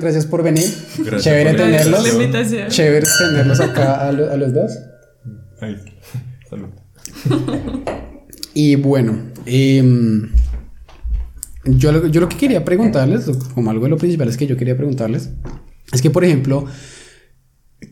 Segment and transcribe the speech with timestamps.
[0.00, 0.64] gracias por venir.
[1.18, 2.04] Chévere tenerlos.
[2.68, 4.72] Chévere tenerlos acá a, los dos.
[5.60, 5.76] Ahí.
[6.48, 6.68] Salud.
[8.54, 10.30] y bueno, em,
[11.64, 14.76] yo, yo lo que quería preguntarles, como algo de lo principal es que yo quería
[14.76, 15.30] preguntarles,
[15.92, 16.66] es que, por ejemplo,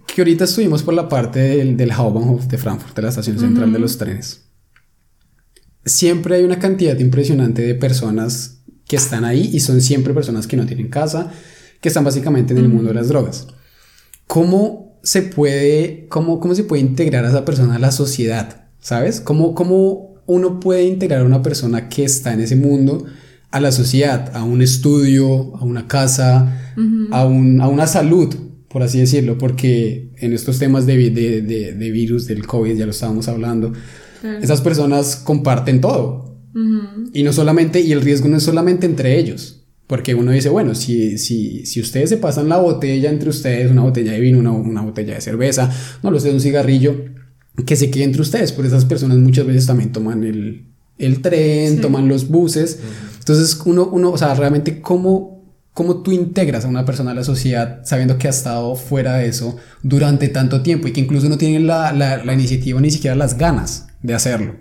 [0.06, 3.72] que ahorita estuvimos por la parte del, del Hauptbahnhof de Frankfurt, de la estación central
[3.72, 4.42] de los trenes.
[5.84, 10.56] Siempre hay una cantidad impresionante de personas que están ahí y son siempre personas que
[10.56, 11.32] no tienen casa,
[11.80, 13.48] que están básicamente en el mundo de las drogas.
[14.26, 18.68] ¿Cómo se puede, cómo, cómo se puede integrar a esa persona a la sociedad?
[18.80, 19.20] ¿Sabes?
[19.20, 23.06] ¿Cómo, ¿Cómo uno puede integrar a una persona que está en ese mundo
[23.50, 26.74] a la sociedad, a un estudio, a una casa,
[27.12, 28.34] a, un, a una salud?
[28.76, 32.90] por así decirlo, porque en estos temas de, de, de, virus, del COVID, ya lo
[32.90, 33.72] estábamos hablando,
[34.42, 36.36] esas personas comparten todo.
[37.14, 40.74] Y no solamente, y el riesgo no es solamente entre ellos, porque uno dice, bueno,
[40.74, 44.50] si, si, si ustedes se pasan la botella entre ustedes, una botella de vino, una,
[44.52, 45.70] una botella de cerveza,
[46.02, 47.04] no lo sé, un cigarrillo,
[47.64, 50.66] que se quede entre ustedes, porque esas personas muchas veces también toman el,
[50.98, 52.80] el tren, toman los buses.
[53.18, 55.36] Entonces, uno, uno, o sea, realmente, ¿cómo,
[55.76, 59.28] ¿Cómo tú integras a una persona a la sociedad sabiendo que ha estado fuera de
[59.28, 63.14] eso durante tanto tiempo y que incluso no tiene la, la, la iniciativa ni siquiera
[63.14, 64.56] las ganas de hacerlo?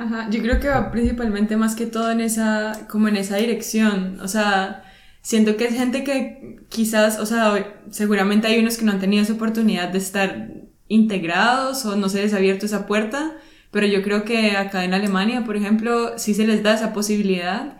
[0.00, 4.18] Ajá, yo creo que va principalmente más que todo en esa, como en esa dirección.
[4.22, 4.82] O sea,
[5.20, 9.22] siento que es gente que quizás, o sea, seguramente hay unos que no han tenido
[9.22, 10.52] esa oportunidad de estar
[10.88, 13.36] integrados o no se les ha abierto esa puerta,
[13.70, 17.76] pero yo creo que acá en Alemania, por ejemplo, sí se les da esa posibilidad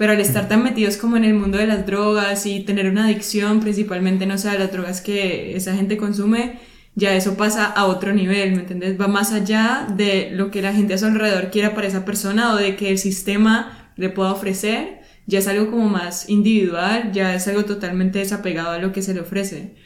[0.00, 3.04] pero al estar tan metidos como en el mundo de las drogas y tener una
[3.04, 6.58] adicción, principalmente, no sé, a las drogas que esa gente consume,
[6.94, 9.00] ya eso pasa a otro nivel, ¿me entiendes?
[9.00, 12.52] Va más allá de lo que la gente a su alrededor quiera para esa persona
[12.52, 17.34] o de que el sistema le pueda ofrecer, ya es algo como más individual, ya
[17.34, 19.76] es algo totalmente desapegado a lo que se le ofrece.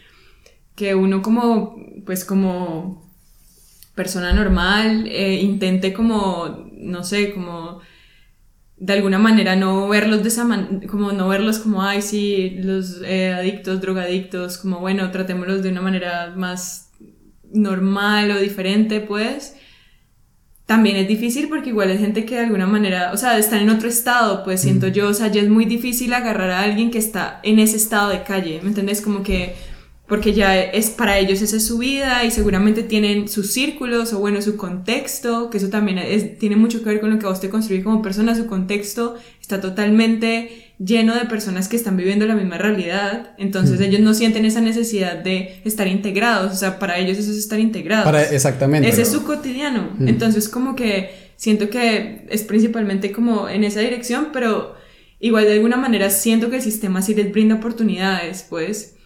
[0.74, 3.04] Que uno como, pues como
[3.94, 7.80] persona normal, eh, intente como, no sé, como
[8.76, 10.46] de alguna manera no verlos de esa
[10.88, 15.80] como no verlos como, ay, sí, los eh, adictos, drogadictos, como, bueno, tratémoslos de una
[15.82, 16.83] manera más
[17.54, 19.56] normal o diferente, pues,
[20.66, 23.70] también es difícil porque igual hay gente que de alguna manera, o sea, están en
[23.70, 26.98] otro estado, pues siento yo, o sea, ya es muy difícil agarrar a alguien que
[26.98, 29.02] está en ese estado de calle, ¿me entiendes?
[29.02, 29.54] Como que
[30.06, 34.18] porque ya es para ellos esa es su vida y seguramente tienen sus círculos o
[34.18, 37.30] bueno, su contexto, que eso también es, tiene mucho que ver con lo que a
[37.30, 42.26] vos te construís como persona, su contexto está totalmente lleno de personas que están viviendo
[42.26, 46.98] la misma realidad, entonces ellos no sienten esa necesidad de estar integrados, o sea, para
[46.98, 48.04] ellos eso es estar integrados.
[48.04, 48.88] Para, exactamente.
[48.88, 54.28] Ese es su cotidiano, entonces como que siento que es principalmente como en esa dirección,
[54.32, 54.74] pero
[55.20, 58.96] igual de alguna manera siento que el sistema sí les brinda oportunidades, pues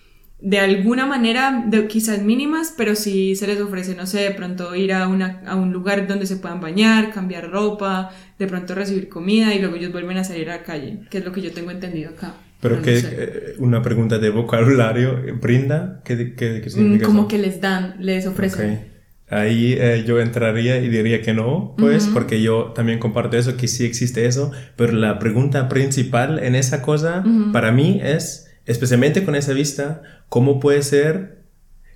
[0.41, 4.75] de alguna manera, de, quizás mínimas, pero si se les ofrece, no sé, de pronto
[4.75, 9.09] ir a, una, a un lugar donde se puedan bañar, cambiar ropa, de pronto recibir
[9.09, 11.53] comida y luego ellos vuelven a salir a la calle, que es lo que yo
[11.53, 12.35] tengo entendido acá.
[12.61, 16.01] Pero, que eh, una pregunta de vocabulario, ¿brinda?
[16.05, 18.99] ¿Qué, qué, qué significa mm, Como que les dan, les ofrecen.
[19.31, 23.69] Ahí eh, yo entraría y diría que no, pues, porque yo también comparto eso, que
[23.69, 29.35] sí existe eso, pero la pregunta principal en esa cosa para mí es especialmente con
[29.35, 31.43] esa vista, ¿cómo puede ser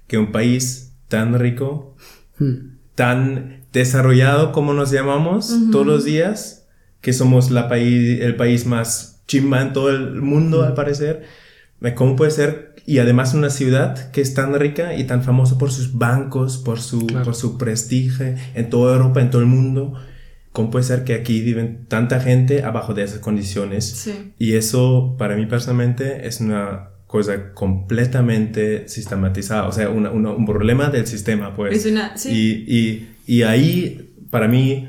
[0.08, 1.94] que un país tan rico,
[2.38, 2.78] hmm.
[2.94, 6.66] tan desarrollado como nos llamamos todos los días,
[7.02, 11.24] que somos la país, el país más chimba en todo el mundo al parecer,
[11.94, 12.74] ¿cómo puede ser?
[12.86, 16.80] Y además una ciudad que es tan rica y tan famosa por sus bancos, por
[16.80, 19.94] su, por su prestigio en toda Europa, en todo el mundo.
[20.52, 23.86] ¿Cómo puede ser que aquí viven tanta gente abajo de esas condiciones?
[23.86, 24.34] Sí.
[24.38, 31.06] Y eso, para mí personalmente, es una cosa completamente sistematizada, o sea, un problema del
[31.06, 31.76] sistema, pues.
[31.76, 32.30] Es una, sí.
[32.66, 34.88] y, y, y, ahí, para mí,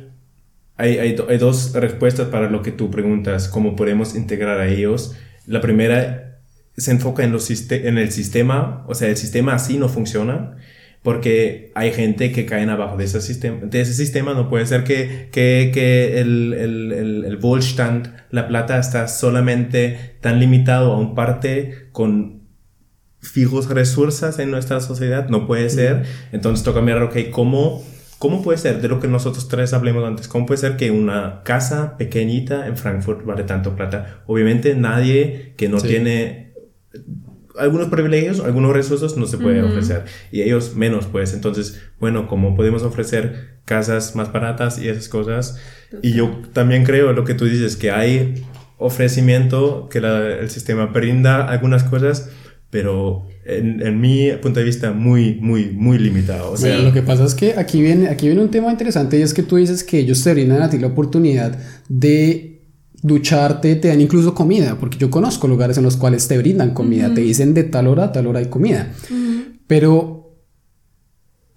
[0.76, 5.16] hay, hay, hay, dos respuestas para lo que tú preguntas, cómo podemos integrar a ellos.
[5.48, 6.40] La primera
[6.76, 10.58] se enfoca en, los, en el sistema, o sea, el sistema así no funciona
[11.04, 13.60] porque hay gente que cae abajo de ese sistema.
[13.62, 18.80] De ese sistema no puede ser que, que, que el, el, el, Wohlstand, la plata,
[18.80, 22.44] está solamente tan limitado a un parte con
[23.20, 25.28] fijos recursos en nuestra sociedad.
[25.28, 26.04] No puede ser.
[26.32, 27.84] Entonces toca mirar, ok, ¿cómo,
[28.18, 28.82] ¿cómo puede ser?
[28.82, 30.30] De lo que nosotros tres hablemos antes.
[30.30, 34.24] ¿Cómo puede ser que una casa pequeñita en Frankfurt vale tanto plata?
[34.26, 36.54] Obviamente nadie que no tiene
[37.58, 41.34] algunos privilegios, algunos recursos no se puede ofrecer y ellos menos pues.
[41.34, 45.58] Entonces, bueno, como podemos ofrecer casas más baratas y esas cosas.
[46.02, 48.44] Y yo también creo lo que tú dices, que hay
[48.78, 52.30] ofrecimiento, que el sistema brinda algunas cosas,
[52.70, 56.52] pero en, mi punto de vista muy, muy, muy limitado.
[56.52, 59.22] O sea, lo que pasa es que aquí viene, aquí viene un tema interesante y
[59.22, 61.58] es que tú dices que ellos te brindan a ti la oportunidad
[61.88, 62.53] de
[63.04, 67.14] ducharte, te dan incluso comida, porque yo conozco lugares en los cuales te brindan comida,
[67.14, 68.92] te dicen de tal hora a tal hora hay comida,
[69.68, 70.24] pero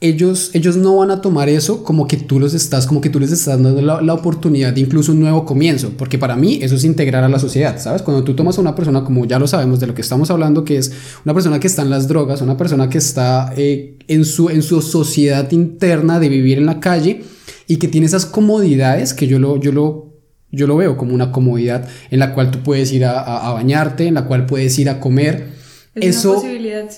[0.01, 3.19] ellos, ellos no van a tomar eso como que tú los estás, como que tú
[3.19, 6.85] les estás dando la, oportunidad de incluso un nuevo comienzo, porque para mí eso es
[6.85, 8.03] integrar a la sociedad, ¿sabes?
[8.03, 10.65] Cuando tú tomas a una persona, como ya lo sabemos de lo que estamos hablando,
[10.65, 10.93] que es
[11.25, 14.63] una persona que está en las drogas, una persona que está eh, en, su, en
[14.63, 17.23] su sociedad interna de vivir en la calle
[17.67, 20.06] y que tiene esas comodidades que yo lo, yo lo,
[20.51, 24.07] yo lo veo como una comodidad en la cual tú puedes ir a, a bañarte,
[24.07, 25.57] en la cual puedes ir a comer,
[25.97, 26.43] eso,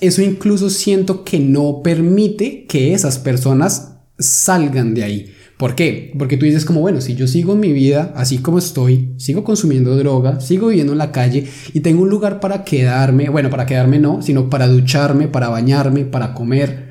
[0.00, 5.34] eso incluso siento que no permite que esas personas salgan de ahí.
[5.56, 6.12] ¿Por qué?
[6.18, 9.96] Porque tú dices como, bueno, si yo sigo mi vida así como estoy, sigo consumiendo
[9.96, 13.98] droga, sigo viviendo en la calle y tengo un lugar para quedarme, bueno, para quedarme
[13.98, 16.88] no, sino para ducharme, para bañarme, para comer,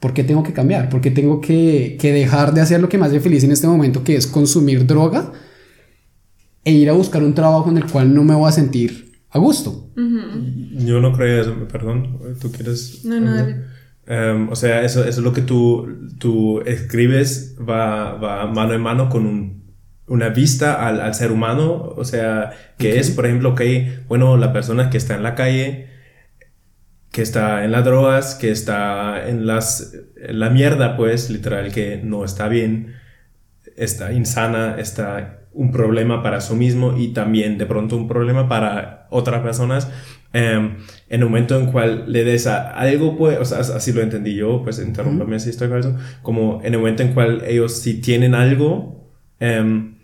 [0.00, 0.88] ¿por qué tengo que cambiar?
[0.88, 3.66] ¿Por qué tengo que, que dejar de hacer lo que me hace feliz en este
[3.66, 5.32] momento, que es consumir droga
[6.64, 9.38] e ir a buscar un trabajo en el cual no me voy a sentir a
[9.38, 9.90] gusto.
[9.96, 13.04] Yo no creo eso, perdón, ¿tú quieres?
[13.04, 13.46] No, no,
[14.06, 18.80] em, o sea, eso, eso, es lo que tú, tú escribes, va, va mano en
[18.80, 19.64] mano con un,
[20.06, 24.52] una vista al, al, ser humano, o sea, que es, por ejemplo, que, bueno, la
[24.52, 25.88] persona que está en la calle,
[27.10, 32.00] que está en las drogas, que está en, las, en la mierda, pues, literal, que
[32.02, 32.94] no está bien,
[33.76, 39.06] está insana, está un problema para sí mismo y también de pronto un problema para
[39.10, 39.90] otras personas.
[40.32, 40.78] Em,
[41.08, 44.34] en el momento en cual le des a algo, pues, o sea, así lo entendí
[44.34, 48.34] yo, pues interrúmpame si estoy falso, como en el momento en cual ellos si tienen
[48.34, 49.94] algo, em,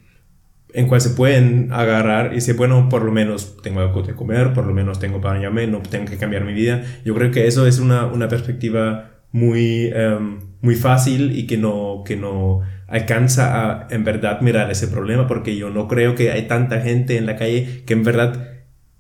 [0.73, 4.52] en cual se pueden agarrar y decir, bueno, por lo menos tengo algo que comer,
[4.52, 6.85] por lo menos tengo para bañarme, no tengo que cambiar mi vida.
[7.05, 12.02] Yo creo que eso es una, una perspectiva muy, em, muy fácil y que no,
[12.06, 12.61] que no
[12.91, 17.17] alcanza a en verdad mirar ese problema, porque yo no creo que hay tanta gente
[17.17, 18.49] en la calle que en verdad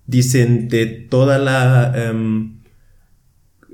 [0.06, 1.92] dicen de toda la...
[1.94, 2.60] Em,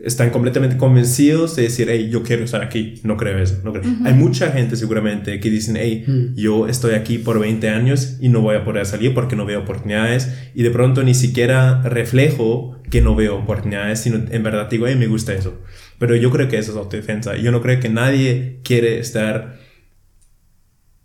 [0.02, 3.00] están completamente convencidos de decir, hey, yo quiero estar aquí.
[3.02, 3.60] No creo eso.
[3.64, 3.84] No creo.
[4.04, 6.34] Hay mucha gente seguramente que dicen, hey, mm.
[6.36, 9.60] yo estoy aquí por 20 años y no voy a poder salir porque no veo
[9.60, 10.30] oportunidades.
[10.54, 14.96] Y de pronto ni siquiera reflejo que no veo oportunidades, sino en verdad digo, hey,
[14.96, 15.60] me gusta eso.
[15.98, 17.36] Pero yo creo que eso es autodefensa.
[17.36, 19.65] Yo no creo que nadie quiere estar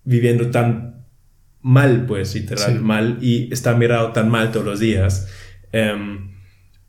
[0.04, 1.06] viviendo tan
[1.62, 5.28] mal, pues, literal, mal, y está mirado tan mal todos los días.
[5.72, 6.32] Em,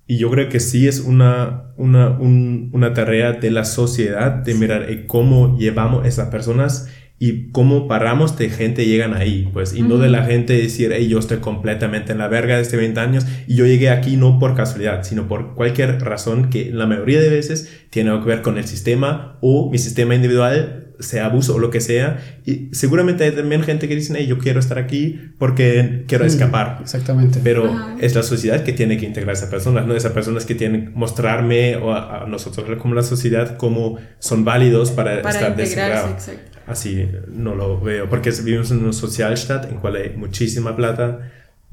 [0.06, 4.90] y yo creo que sí es una, una, una tarea de la sociedad de mirar
[4.90, 6.88] eh, cómo llevamos a esas personas
[7.18, 11.06] y cómo paramos de gente llegan ahí, pues, y no de la gente decir, hey,
[11.06, 14.40] yo estoy completamente en la verga de este 20 años y yo llegué aquí no
[14.40, 18.58] por casualidad, sino por cualquier razón que la mayoría de veces tiene que ver con
[18.58, 22.18] el sistema o mi sistema individual sea abuso o lo que sea.
[22.44, 26.28] Y seguramente hay también gente que dice, hey, yo quiero estar aquí porque quiero mm,
[26.28, 26.78] escapar.
[26.82, 27.40] exactamente.
[27.42, 30.54] Pero es la sociedad que tiene que integrar a esas personas, no esas personas que
[30.54, 36.30] tienen que mostrarme o a, nosotros como la sociedad como son válidos para, estar desintegrados.
[36.66, 41.30] Así no lo veo, porque vivimos en un socialstaat en cual hay muchísima plata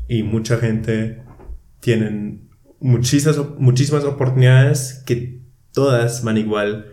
[0.07, 1.21] y mucha gente
[1.79, 5.39] tienen muchísimas, muchísimas oportunidades que
[5.73, 6.87] todas van igual,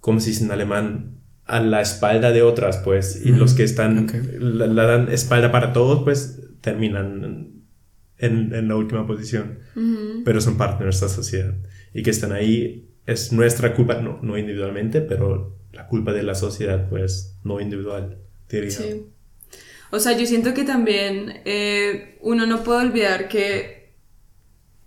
[0.00, 1.15] como se dice en alemán,
[1.46, 4.06] a la espalda de otras, pues, y los que están,
[4.38, 7.62] la, dan espalda para todos, pues, terminan
[8.18, 9.60] en, en la última posición,
[10.24, 11.54] pero son parte de nuestra sociedad.
[11.94, 16.34] Y que están ahí es nuestra culpa, no, no individualmente, pero la culpa de la
[16.34, 18.70] sociedad, pues, no individual, diría.
[18.70, 19.06] Sí.
[19.92, 23.94] O sea, yo siento que también eh, uno no puede olvidar que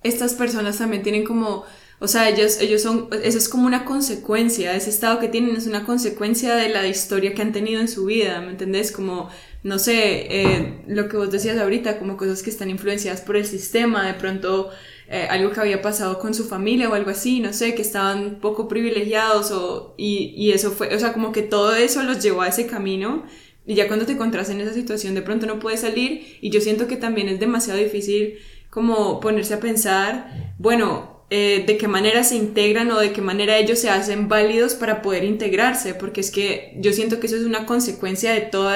[0.04, 1.64] estas personas también tienen como
[2.02, 5.68] o sea, ellos, ellos son, eso es como una consecuencia, ese estado que tienen es
[5.68, 8.94] una consecuencia de la historia que han tenido en su vida, ¿me entendés?
[8.94, 9.30] Como,
[9.64, 13.46] no sé, eh, lo que vos decías ahorita, como cosas que están influenciadas por el
[13.46, 14.70] sistema, de pronto
[15.10, 18.40] eh, algo que había pasado con su familia o algo así, no sé, que estaban
[18.40, 22.44] poco privilegiados o, y, y eso fue, o sea, como que todo eso los llevó
[22.44, 23.26] a ese camino.
[23.66, 26.38] Y ya cuando te encontrás en esa situación, de pronto no puedes salir.
[26.42, 28.40] Y yo siento que también es demasiado difícil
[28.70, 33.58] como ponerse a pensar, bueno, eh, de qué manera se integran o de qué manera
[33.60, 37.44] ellos se hacen válidos para poder integrarse, porque es que yo siento que eso es
[37.44, 38.72] una consecuencia de todo,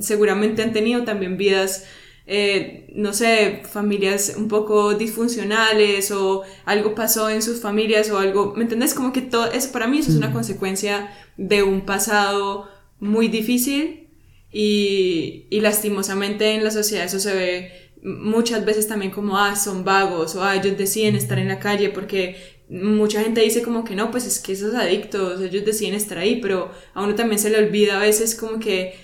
[0.00, 1.86] seguramente han tenido también vidas,
[2.26, 8.52] eh, no sé, familias un poco disfuncionales o algo pasó en sus familias o algo,
[8.54, 8.92] ¿me entendés?
[8.92, 12.68] Como que todo eso, para mí eso es una consecuencia de un pasado
[13.00, 14.08] muy difícil
[14.52, 19.82] y, y lastimosamente en la sociedad eso se ve muchas veces también como, ah, son
[19.84, 22.36] vagos o ah, ellos deciden estar en la calle porque
[22.68, 26.40] mucha gente dice como que no, pues es que esos adictos, ellos deciden estar ahí,
[26.40, 28.94] pero a uno también se le olvida a veces como que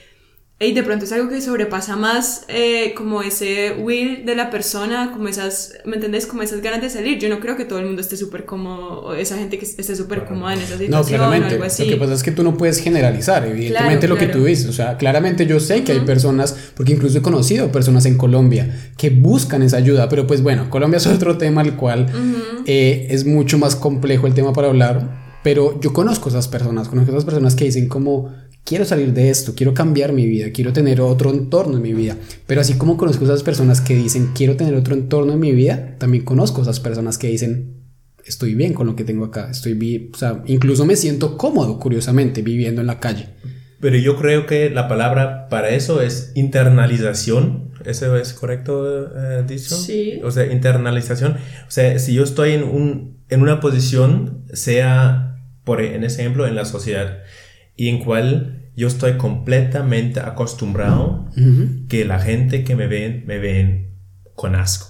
[0.62, 5.10] y de pronto es algo que sobrepasa más eh, como ese will de la persona,
[5.10, 6.26] como esas, ¿me entendés?
[6.26, 7.18] Como esas ganas de salir.
[7.18, 9.96] Yo no creo que todo el mundo esté súper cómodo, o esa gente que esté
[9.96, 11.46] súper cómoda en esa situación no, claramente.
[11.46, 11.86] o algo así.
[11.86, 14.66] Lo que pasa es que tú no puedes generalizar, evidentemente lo que tú dices.
[14.66, 18.92] O sea, claramente yo sé que hay personas, porque incluso he conocido personas en Colombia
[18.98, 22.06] que buscan esa ayuda, pero pues bueno, Colombia es otro tema al cual
[22.66, 25.30] eh, es mucho más complejo el tema para hablar.
[25.42, 28.30] Pero yo conozco esas personas, conozco esas personas que dicen como
[28.64, 32.16] quiero salir de esto, quiero cambiar mi vida, quiero tener otro entorno en mi vida.
[32.46, 35.96] Pero así como conozco esas personas que dicen, quiero tener otro entorno en mi vida,
[35.98, 37.74] también conozco esas personas que dicen,
[38.24, 41.78] estoy bien con lo que tengo acá, estoy bien, o sea, incluso me siento cómodo,
[41.78, 43.28] curiosamente, viviendo en la calle.
[43.80, 47.70] Pero yo creo que la palabra para eso es internalización.
[47.84, 49.74] ¿Eso es correcto eh, dicho?
[49.74, 50.20] Sí.
[50.22, 51.38] O sea, internalización.
[51.66, 56.46] O sea, si yo estoy en, un, en una posición, sea, por, en ese ejemplo,
[56.46, 57.20] en la sociedad,
[57.80, 61.30] y en cual yo estoy completamente acostumbrado
[61.88, 63.94] que la gente que me ven, me ven
[64.34, 64.88] con asco.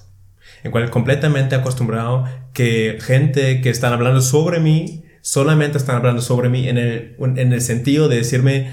[0.65, 6.49] En cual completamente acostumbrado que gente que están hablando sobre mí, solamente están hablando sobre
[6.49, 8.73] mí en el, en el sentido de decirme,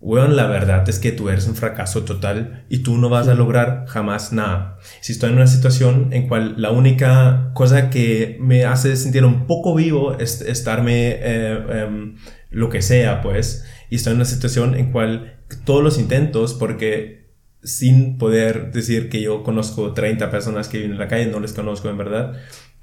[0.00, 3.34] bueno, la verdad es que tú eres un fracaso total y tú no vas a
[3.34, 4.78] lograr jamás nada.
[5.00, 9.46] Si estoy en una situación en cual la única cosa que me hace sentir un
[9.46, 12.16] poco vivo es estarme eh, em,
[12.50, 17.32] lo que sea, pues, y estoy en una situación en cual todos los intentos, porque
[17.64, 21.52] sin poder decir que yo conozco 30 personas que viven en la calle, no les
[21.52, 22.34] conozco en verdad,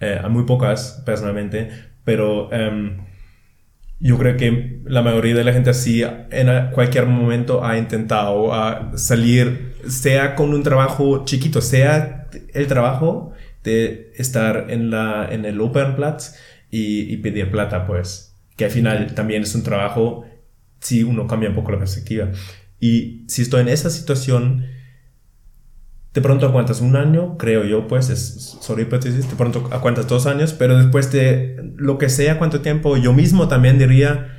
[0.01, 1.69] eh, a muy pocas personalmente,
[2.03, 2.97] pero em,
[3.99, 8.51] yo creo que la mayoría de la gente así en cualquier momento ha intentado
[8.97, 13.31] salir, sea con un trabajo chiquito, sea el trabajo
[13.63, 16.35] de estar en, la, en el Open Platz
[16.69, 20.25] y, y pedir plata, pues que al final también es un trabajo
[20.79, 22.31] si uno cambia un poco la perspectiva.
[22.79, 24.65] Y si estoy en esa situación,
[26.15, 30.25] de pronto aguantas un año, creo yo, pues, es sobre hipótesis, de pronto aguantas dos
[30.27, 34.29] años, pero después de lo que sea, cuánto tiempo, yo mismo también diría,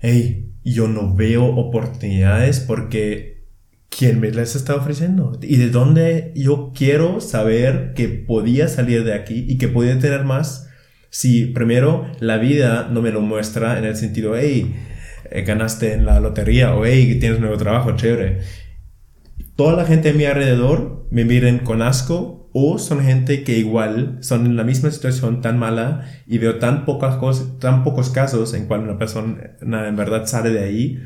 [0.00, 3.46] hey, yo no veo oportunidades porque
[3.88, 5.38] ¿quién me las está ofreciendo?
[5.40, 10.24] ¿Y de dónde yo quiero saber que podía salir de aquí y que podía tener
[10.24, 10.68] más?
[11.10, 14.74] Si primero la vida no me lo muestra en el sentido, hey,
[15.30, 18.40] eh, ganaste en la lotería o hey, tienes nuevo trabajo, chévere.
[19.56, 24.18] Toda la gente a mi alrededor me miren con asco o son gente que igual
[24.20, 28.54] son en la misma situación tan mala y veo tan, pocas cosas, tan pocos casos
[28.54, 31.02] en cual una persona en verdad sale de ahí,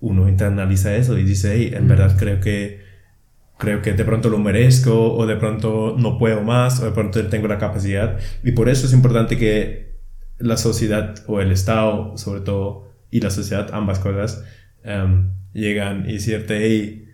[0.00, 2.86] uno internaliza eso y dice, hey, en verdad creo que
[3.58, 7.24] creo que de pronto lo merezco o de pronto no puedo más o de pronto
[7.26, 8.18] tengo la capacidad.
[8.44, 9.96] Y por eso es importante que
[10.38, 14.44] la sociedad o el Estado, sobre todo, y la sociedad, ambas cosas,
[14.84, 17.07] um, llegan y decirte, hey,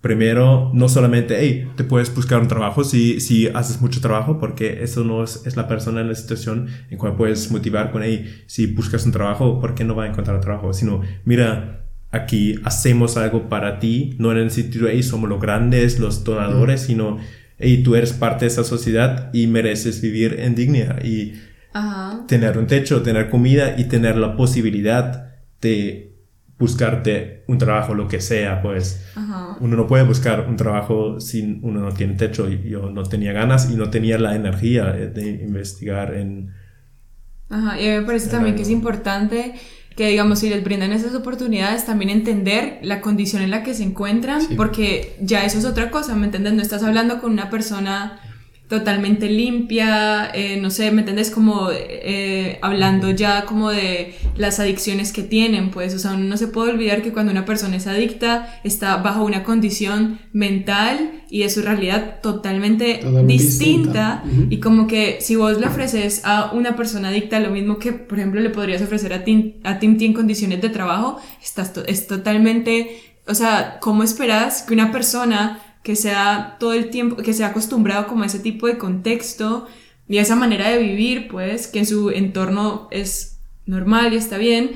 [0.00, 4.82] primero, no solamente, hey, te puedes buscar un trabajo si, si haces mucho trabajo, porque
[4.82, 8.42] eso no es, es la persona en la situación en cual puedes motivar con, hey,
[8.46, 10.72] si buscas un trabajo, ¿por qué no va a encontrar trabajo?
[10.72, 15.98] Sino, mira, aquí hacemos algo para ti, no en el sentido, hey, somos los grandes,
[15.98, 17.18] los donadores, sino,
[17.58, 21.34] hey, tú eres parte de esa sociedad y mereces vivir en dignidad y
[22.26, 26.09] tener un techo, tener comida y tener la posibilidad de
[26.60, 29.06] buscarte un trabajo, lo que sea, pues
[29.60, 32.48] uno no puede buscar un trabajo si uno no tiene techo.
[32.48, 36.50] Yo no tenía ganas y no tenía la energía de investigar en...
[37.48, 39.54] Ajá, y a mí me parece también que es importante
[39.96, 43.82] que digamos si les brindan esas oportunidades también entender la condición en la que se
[43.82, 46.52] encuentran porque ya eso es otra cosa, ¿me entiendes?
[46.52, 48.20] No estás hablando con una persona
[48.70, 51.32] totalmente limpia, eh, no sé, ¿me entiendes?
[51.32, 56.36] Como eh, hablando ya como de las adicciones que tienen, pues, o sea, uno no
[56.36, 61.42] se puede olvidar que cuando una persona es adicta está bajo una condición mental y
[61.42, 67.08] es su realidad totalmente, distinta, y como que si vos le ofreces a una persona
[67.08, 70.62] adicta lo mismo que, por ejemplo, le podrías ofrecer a Tim, a Tim en condiciones
[70.62, 76.72] de trabajo, estás es totalmente, o sea, ¿cómo esperas que una persona que sea todo
[76.72, 79.66] el tiempo, que sea acostumbrado como a ese tipo de contexto
[80.08, 84.38] y a esa manera de vivir, pues, que en su entorno es normal y está
[84.38, 84.72] bien,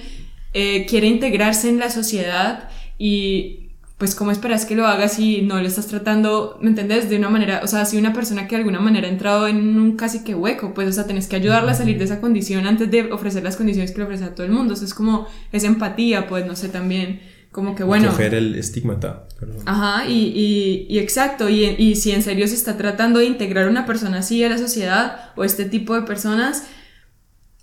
[0.55, 3.61] eh, quiere integrarse en la sociedad y
[3.99, 7.09] pues cómo esperas que lo haga si no lo estás tratando, ¿me entiendes?
[7.09, 9.79] De una manera, o sea, si una persona que de alguna manera ha entrado en
[9.79, 12.67] un casi que hueco, pues, o sea, tenés que ayudarla a salir de esa condición
[12.67, 14.95] antes de ofrecer las condiciones que le ofrece a todo el mundo, o sea, es
[14.95, 17.21] como esa empatía, pues, no sé, también
[17.55, 18.11] como que bueno.
[18.11, 19.29] Coger el estigmata.
[19.65, 23.69] Ajá, y, y, y exacto, y, y, si en serio se está tratando de integrar
[23.69, 26.65] una persona así a la sociedad o este tipo de personas,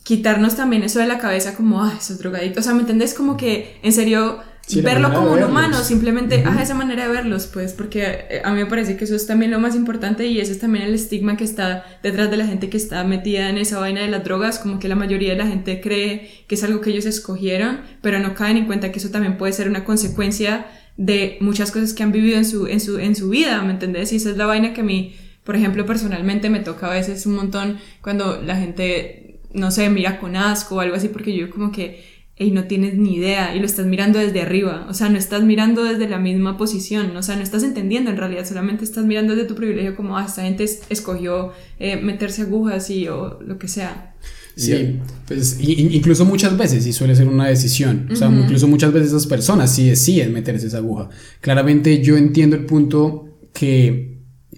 [0.04, 3.14] quitarnos también eso de la cabeza como, ah, esos drogadictos, o sea, ¿me entendés?
[3.14, 4.40] Como que en serio
[4.82, 8.60] verlo como un humano, simplemente, uh esa manera de verlos, pues, porque eh, a mí
[8.60, 11.36] me parece que eso es también lo más importante y ese es también el estigma
[11.36, 14.60] que está detrás de la gente que está metida en esa vaina de las drogas,
[14.60, 18.20] como que la mayoría de la gente cree que es algo que ellos escogieron, pero
[18.20, 22.04] no caen en cuenta que eso también puede ser una consecuencia de muchas cosas que
[22.04, 24.14] han vivido en su, en su, en su vida, ¿me entendés?
[24.14, 27.26] Y esa es la vaina que a mí, por ejemplo, personalmente me toca a veces
[27.26, 31.50] un montón cuando la gente, no sé, mira con asco o algo así, porque yo
[31.50, 32.11] como que
[32.42, 35.44] y no tienes ni idea y lo estás mirando desde arriba, o sea, no estás
[35.44, 39.36] mirando desde la misma posición, o sea, no estás entendiendo en realidad, solamente estás mirando
[39.36, 43.68] desde tu privilegio como, ah, esta gente escogió eh, meterse agujas y o lo que
[43.68, 44.16] sea.
[44.56, 49.10] Sí, pues incluso muchas veces sí suele ser una decisión, o sea, incluso muchas veces
[49.10, 51.10] esas personas sí deciden meterse esa aguja.
[51.40, 54.11] Claramente yo entiendo el punto que,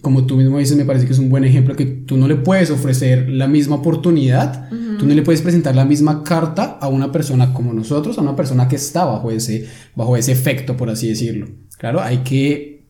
[0.04, 2.36] como tú mismo dices, me parece que es un buen ejemplo que tú no le
[2.36, 7.12] puedes ofrecer la misma oportunidad Tú no le puedes presentar la misma carta a una
[7.12, 11.10] persona como nosotros, a una persona que está bajo ese, bajo ese efecto, por así
[11.10, 11.48] decirlo.
[11.78, 12.86] Claro, hay que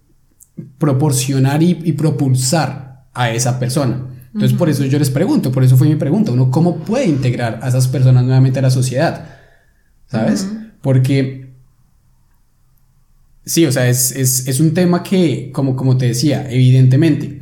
[0.78, 4.08] proporcionar y, propulsar a esa persona.
[4.28, 7.60] Entonces, por eso yo les pregunto, por eso fue mi pregunta, uno cómo puede integrar
[7.62, 9.28] a esas personas nuevamente a la sociedad,
[10.08, 10.50] ¿sabes?
[10.82, 11.43] Porque,
[13.46, 17.42] sí, o sea, es, es, es, un tema que, como, como te decía, evidentemente,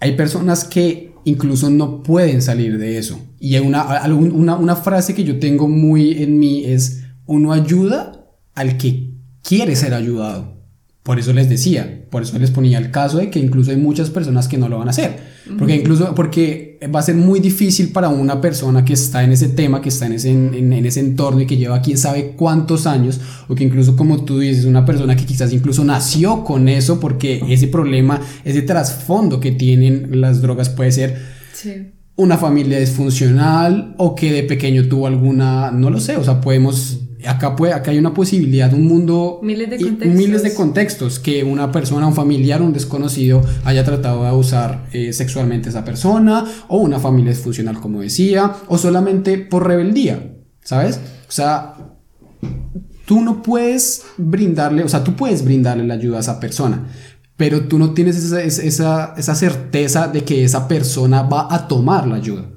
[0.00, 3.20] hay personas que incluso no pueden salir de eso.
[3.40, 8.76] Y una, una, una frase que yo tengo muy en mí es, uno ayuda al
[8.76, 10.53] que quiere ser ayudado.
[11.04, 14.08] Por eso les decía, por eso les ponía el caso de que incluso hay muchas
[14.08, 15.34] personas que no lo van a hacer.
[15.58, 19.48] Porque incluso, porque va a ser muy difícil para una persona que está en ese
[19.48, 23.20] tema, que está en ese, en, ese entorno y que lleva quién sabe cuántos años,
[23.48, 27.42] o que incluso como tú dices, una persona que quizás incluso nació con eso, porque
[27.50, 31.18] ese problema, ese trasfondo que tienen las drogas puede ser
[32.16, 37.03] una familia disfuncional o que de pequeño tuvo alguna, no lo sé, o sea, podemos
[37.26, 40.16] acá, puede, acá hay una posibilidad, un mundo, miles de, contextos.
[40.16, 45.12] miles de contextos, que una persona, un familiar, un desconocido haya tratado de abusar eh,
[45.12, 51.00] sexualmente a esa persona, o una familia disfuncional, como decía, o solamente por rebeldía, ¿sabes?
[51.28, 51.74] O sea,
[53.06, 56.86] tú no puedes brindarle, o sea, tú puedes brindarle la ayuda a esa persona,
[57.36, 62.06] pero tú no tienes esa, esa, esa certeza de que esa persona va a tomar
[62.06, 62.53] la ayuda.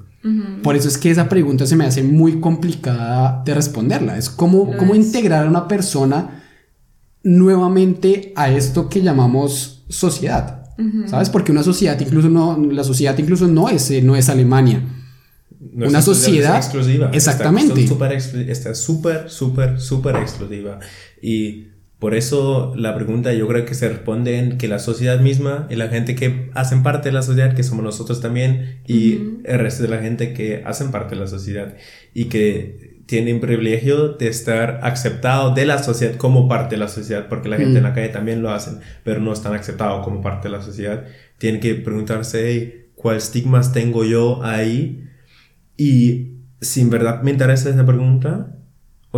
[0.62, 4.16] Por eso es que esa pregunta se me hace muy complicada de responderla.
[4.18, 6.42] Es cómo, cómo integrar a una persona
[7.22, 10.58] nuevamente a esto que llamamos sociedad.
[11.06, 11.28] ¿Sabes?
[11.28, 14.80] Porque una sociedad incluso no, la sociedad incluso no es, no es Alemania.
[15.74, 17.10] una sociedad, exclusiva.
[17.12, 17.88] Exactamente.
[18.48, 20.78] Está súper, súper, súper exclusiva.
[21.20, 25.66] Y por eso la pregunta yo creo que se responde en que la sociedad misma
[25.68, 29.58] y la gente que hacen parte de la sociedad, que somos nosotros también, y el
[29.58, 31.74] resto de la gente que hacen parte de la sociedad
[32.14, 37.26] y que tienen privilegio de estar aceptado de la sociedad como parte de la sociedad,
[37.26, 40.48] porque la gente en la calle también lo hacen, pero no están aceptados como parte
[40.48, 41.04] de la sociedad.
[41.38, 45.04] Tienen que preguntarse, ¿cuál estigmas tengo yo ahí?
[45.76, 48.57] Y si en verdad me interesa esa pregunta,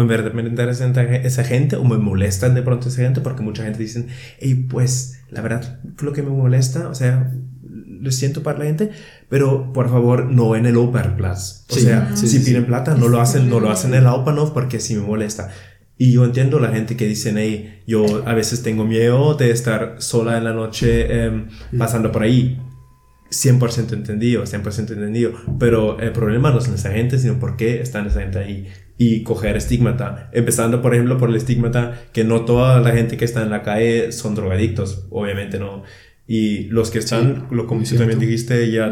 [0.01, 0.91] o en verdad me interesa
[1.23, 4.07] esa gente o me molestan de pronto esa gente porque mucha gente dice,
[4.39, 7.31] hey, pues la verdad lo que me molesta, o sea,
[7.63, 8.91] lo siento para la gente,
[9.29, 10.77] pero por favor no en el
[11.17, 11.65] Plus.
[11.69, 14.81] O sea, si piden plata, no lo hacen, no lo hacen en el Openov porque
[14.81, 15.51] sí me molesta.
[15.99, 19.97] Y yo entiendo la gente que dicen, hey, yo a veces tengo miedo de estar
[19.99, 22.59] sola en la noche em, pasando por ahí.
[23.31, 25.33] 100% entendido, 100% entendido.
[25.59, 28.67] Pero el problema no es esa gente, sino por qué están esa gente ahí
[29.03, 30.29] y coger estigmata.
[30.31, 33.63] Empezando, por ejemplo, por el estigmata que no toda la gente que está en la
[33.63, 35.85] calle son drogadictos, obviamente no.
[36.27, 38.91] Y los que están, lo como tú también dijiste, ya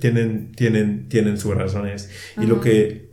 [0.00, 2.08] tienen, tienen, tienen sus razones.
[2.40, 3.10] Y lo que,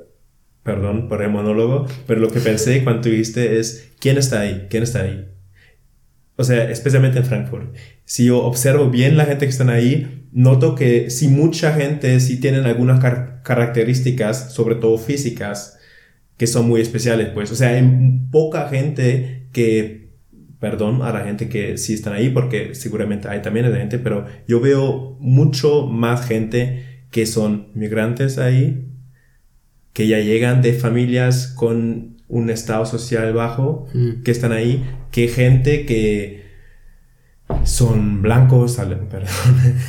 [0.61, 4.67] perdón por el monólogo, pero lo que pensé cuando dijiste es, ¿quién está ahí?
[4.69, 5.29] ¿Quién está ahí?
[6.35, 7.75] O sea, especialmente en Frankfurt.
[8.05, 12.39] Si yo observo bien la gente que están ahí, noto que si mucha gente sí
[12.39, 12.99] tienen algunas
[13.43, 15.77] características, sobre todo físicas,
[16.37, 17.83] que son muy especiales, pues, o sea, hay
[18.31, 20.09] poca gente que,
[20.59, 24.59] perdón a la gente que sí están ahí, porque seguramente hay también gente, pero yo
[24.59, 28.87] veo mucho más gente que son migrantes ahí,
[29.93, 34.23] que ya llegan de familias con un estado social bajo, mm.
[34.23, 36.41] que están ahí, que gente que
[37.65, 38.77] son blancos,
[39.09, 39.29] perdón,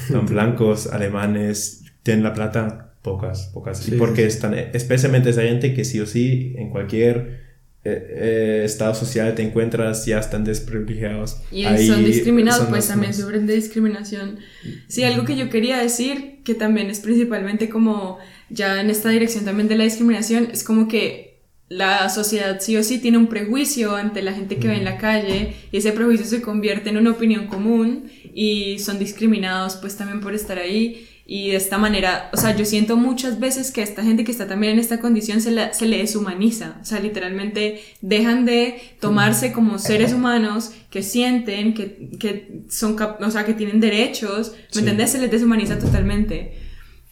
[0.08, 3.86] son blancos, alemanes, tienen la plata, pocas, pocas.
[3.88, 7.42] y porque están, especialmente esa gente que sí o sí, en cualquier
[7.84, 11.40] eh, eh, estado social te encuentras ya están desprivilegiados.
[11.50, 14.38] Y son discriminados, pues también sufren de discriminación.
[14.86, 18.18] Sí, algo que yo quería decir, que también es principalmente como
[18.50, 21.31] ya en esta dirección también de la discriminación, es como que
[21.72, 24.98] la sociedad sí o sí tiene un prejuicio ante la gente que ve en la
[24.98, 30.20] calle y ese prejuicio se convierte en una opinión común y son discriminados pues también
[30.20, 34.02] por estar ahí y de esta manera, o sea, yo siento muchas veces que esta
[34.02, 38.44] gente que está también en esta condición se, se le deshumaniza, o sea, literalmente dejan
[38.44, 44.52] de tomarse como seres humanos que sienten, que, que son, o sea, que tienen derechos,
[44.74, 45.12] ¿me entiendes?
[45.12, 46.61] Se les deshumaniza totalmente.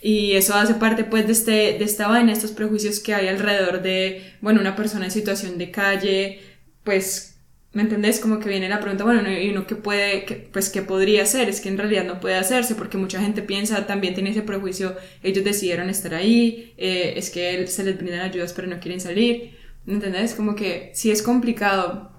[0.03, 3.83] Y eso hace parte pues de, este, de esta vaina, estos prejuicios que hay alrededor
[3.83, 6.41] de, bueno, una persona en situación de calle,
[6.85, 7.31] pues
[7.73, 8.19] ¿Me entendés?
[8.19, 11.49] Como que viene la pregunta, bueno, ¿y uno qué puede, pues qué podría hacer?
[11.49, 14.97] Es que en realidad no puede hacerse porque mucha gente piensa, también tiene ese prejuicio,
[15.23, 19.57] ellos decidieron estar ahí, eh, es que se les brindan ayudas pero no quieren salir.
[19.85, 20.35] ¿Me entendés?
[20.35, 22.11] Como que sí es complicado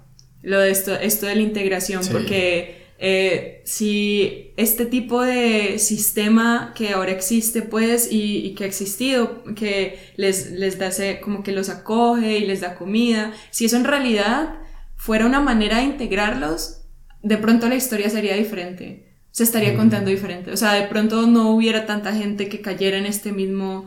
[0.42, 6.90] lo de esto, esto de la integración porque eh, si este tipo de sistema que
[6.90, 11.52] ahora existe pues y, y, que ha existido, que les, les da ese, como que
[11.52, 14.60] los acoge y les da comida, si eso en realidad
[14.98, 16.84] fuera una manera de integrarlos,
[17.24, 19.16] de pronto la historia sería diferente.
[19.32, 20.52] Se estaría contando diferente.
[20.52, 23.86] O sea, de pronto no hubiera tanta gente que cayera en este mismo...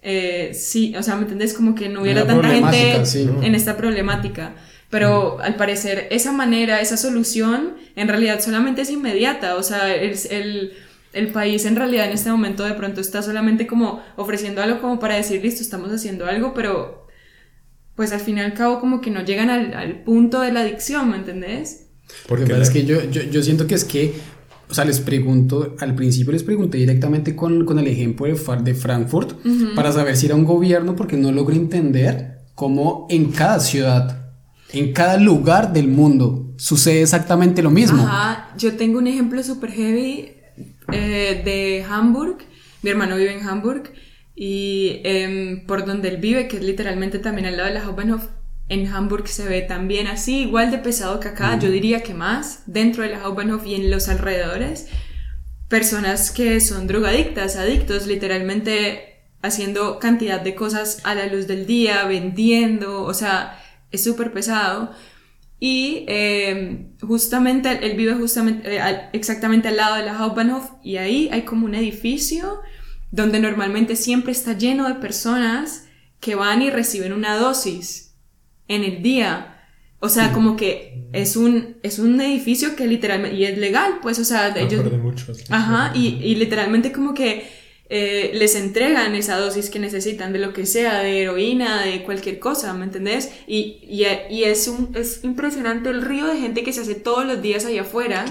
[0.00, 1.52] Eh, sí, o sea, ¿me entendés?
[1.52, 3.02] Como que no hubiera tanta gente
[3.42, 4.54] en esta problemática.
[4.90, 9.56] Pero al parecer esa manera, esa solución, en realidad solamente es inmediata.
[9.56, 10.72] O sea, el, el,
[11.12, 15.00] el, país en realidad en este momento de pronto está solamente como ofreciendo algo como
[15.00, 17.06] para decir, listo, estamos haciendo algo, pero
[17.96, 20.60] pues al fin y al cabo como que no llegan al, al punto de la
[20.60, 21.86] adicción, ¿me entendés?
[22.28, 24.14] Porque es que yo, yo, yo, siento que es que,
[24.70, 28.74] o sea, les pregunto, al principio les pregunté directamente con, con el ejemplo de, de
[28.74, 29.36] Frankfurt
[29.74, 34.25] para saber si era un gobierno porque no logro entender cómo en cada ciudad,
[34.72, 38.02] en cada lugar del mundo sucede exactamente lo mismo.
[38.02, 40.32] Ajá, yo tengo un ejemplo súper heavy
[40.92, 42.38] eh, de Hamburg,
[42.82, 43.92] mi hermano vive en Hamburg
[44.34, 48.26] y em, por donde él vive, que es literalmente también al lado de la Hauptbahnhof,
[48.68, 52.62] en Hamburg se ve también así, igual de pesado que acá, yo diría que más,
[52.66, 54.88] dentro de la Hauptbahnhof y en los alrededores,
[55.68, 62.04] personas que son drogadictas, adictos, literalmente haciendo cantidad de cosas a la luz del día,
[62.04, 63.62] vendiendo, o sea,
[63.96, 64.92] es súper pesado.
[65.58, 71.28] Y em, justamente, él vive justamente, eh, exactamente al lado de la Hauptbahnhof y ahí
[71.32, 72.60] hay como un edificio
[73.10, 75.86] donde normalmente siempre está lleno de personas
[76.20, 78.14] que van y reciben una dosis
[78.68, 79.52] en el día.
[79.98, 84.18] O sea, como que es un, es un edificio que literalmente, y es legal, pues,
[84.18, 84.82] o sea, de ellos...
[85.48, 87.48] Ajá, y, y, literalmente como que
[87.88, 92.38] eh, les entregan esa dosis que necesitan de lo que sea, de heroína, de cualquier
[92.38, 93.30] cosa, ¿me entendés?
[93.46, 97.24] Y, y, y es, un, es impresionante el río de gente que se hace todos
[97.24, 98.24] los días allá afuera.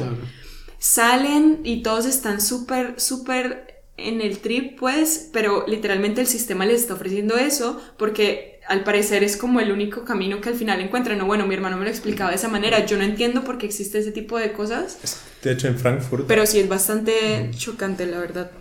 [0.77, 6.81] Salen y todos están súper, súper en el trip, pues, pero literalmente el sistema les
[6.81, 11.17] está ofreciendo eso porque al parecer es como el único camino que al final encuentran.
[11.17, 12.85] No, bueno, mi hermano me lo explicaba de esa manera.
[12.85, 14.97] Yo no entiendo por qué existe ese tipo de cosas.
[15.43, 16.25] De hecho, en Frankfurt.
[16.27, 18.51] Pero sí es bastante chocante, la verdad.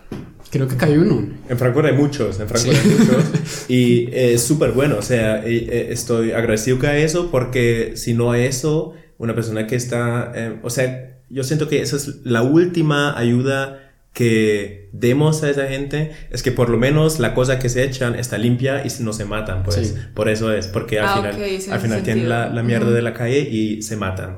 [0.55, 1.27] Creo que hay uno.
[1.49, 3.25] En Frankfurt hay muchos, en Frankfurt hay muchos.
[3.67, 8.45] Y es súper bueno, o sea, estoy agradecido que hay eso porque si no hay
[8.45, 13.17] eso, una persona que está, eh, o sea, yo siento que esa es la última
[13.17, 17.83] ayuda que demos a esa gente es que por lo menos la cosa que se
[17.83, 19.97] echan está limpia y no se matan, pues.
[20.13, 23.13] Por eso es, porque al ah, final, al final tienen la, la mierda de la
[23.13, 24.37] calle y se matan.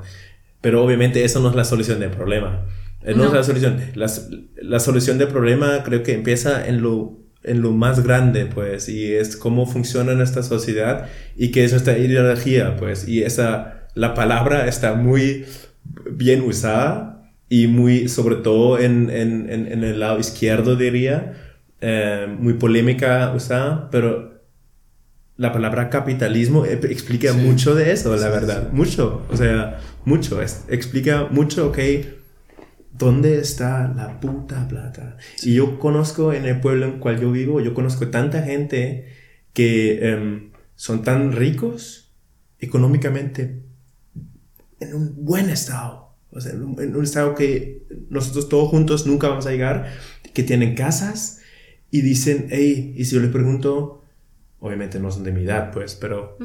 [0.62, 2.65] Pero obviamente eso no es la solución del problema.
[3.08, 3.80] Eh, no, es la solución.
[3.96, 4.12] La,
[4.62, 9.13] la, solución del problema creo que empieza en lo, en lo más grande, pues, y
[9.13, 14.67] es cómo funciona nuestra sociedad y qué es nuestra ideología, pues, y esa, la palabra
[14.67, 15.46] está muy
[16.12, 21.34] bien usada y muy, sobre todo en, en, en, el lado izquierdo diría,
[21.80, 24.41] eh, muy polémica usada, pero
[25.38, 31.30] la palabra capitalismo e, explica mucho de eso, la verdad, mucho, o sea, mucho, explica
[31.32, 31.78] mucho, ok,
[32.97, 35.17] ¿dónde está la puta plata?
[35.43, 39.07] Y yo conozco en el pueblo en el cual yo vivo, yo conozco tanta gente
[39.53, 42.13] que em, son tan ricos
[42.60, 43.62] económicamente
[44.79, 49.47] en un buen estado o sea, en un estado que nosotros todos juntos nunca vamos
[49.47, 49.91] a llegar,
[50.33, 51.41] que tienen casas
[51.89, 54.03] y dicen, hey, y si yo le pregunto,
[54.60, 56.38] obviamente no son de mi edad, pues, pero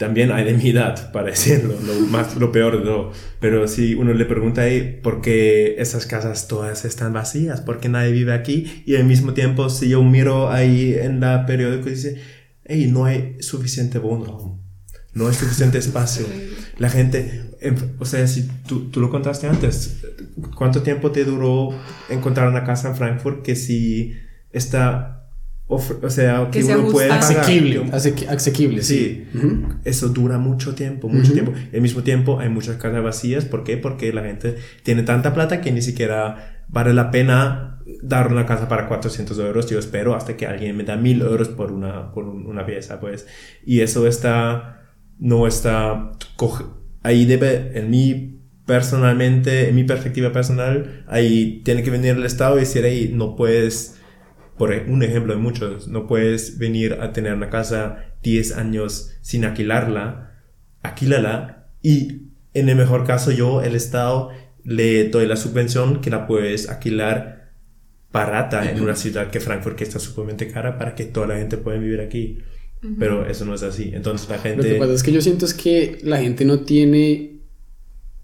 [0.00, 3.12] también hay de mi edad, para decirlo, lo, más, lo peor de todo.
[3.38, 7.60] Pero si uno le pregunta, hey, ¿por qué esas casas todas están vacías?
[7.60, 8.82] ¿Por qué nadie vive aquí?
[8.86, 12.18] Y al mismo tiempo, si yo miro ahí en la periódico, dice,
[12.64, 14.58] hey, no hay suficiente bono
[15.12, 16.24] no hay suficiente espacio.
[16.78, 17.50] La gente,
[17.98, 19.98] o sea, si tú, tú, lo contaste antes,
[20.56, 24.14] ¿cuánto tiempo te duró encontrar una casa en Frankfurt que si
[24.50, 25.19] está
[25.70, 29.26] o sea, que, uno puede asequible, asequible, sí.
[29.84, 31.52] Eso dura mucho tiempo, mucho tiempo.
[31.72, 33.76] Al mismo tiempo hay muchas casas vacías, ¿por qué?
[33.76, 38.68] Porque la gente tiene tanta plata que ni siquiera vale la pena dar una casa
[38.68, 39.70] para 400 euros.
[39.70, 43.28] Yo espero hasta que alguien me da 1000 euros por una, por una pieza, pues.
[43.64, 44.88] Y eso está,
[45.20, 46.10] no está,
[47.04, 52.56] ahí debe, en mi personalmente, en mi perspectiva personal, ahí tiene que venir el Estado
[52.56, 53.99] y decir, ahí no puedes
[54.60, 59.46] por un ejemplo de muchos, no puedes venir a tener una casa 10 años sin
[59.46, 60.34] alquilarla,
[60.82, 64.28] alquílala y en el mejor caso yo, el Estado,
[64.62, 67.52] le doy la subvención que la puedes alquilar
[68.12, 71.56] barata en una ciudad que Frankfurt que está sumamente cara para que toda la gente
[71.56, 72.40] pueda vivir aquí.
[72.98, 73.92] Pero eso no es así.
[73.94, 74.62] Entonces la gente...
[74.62, 77.29] Lo que pasa es que yo siento es que la gente no tiene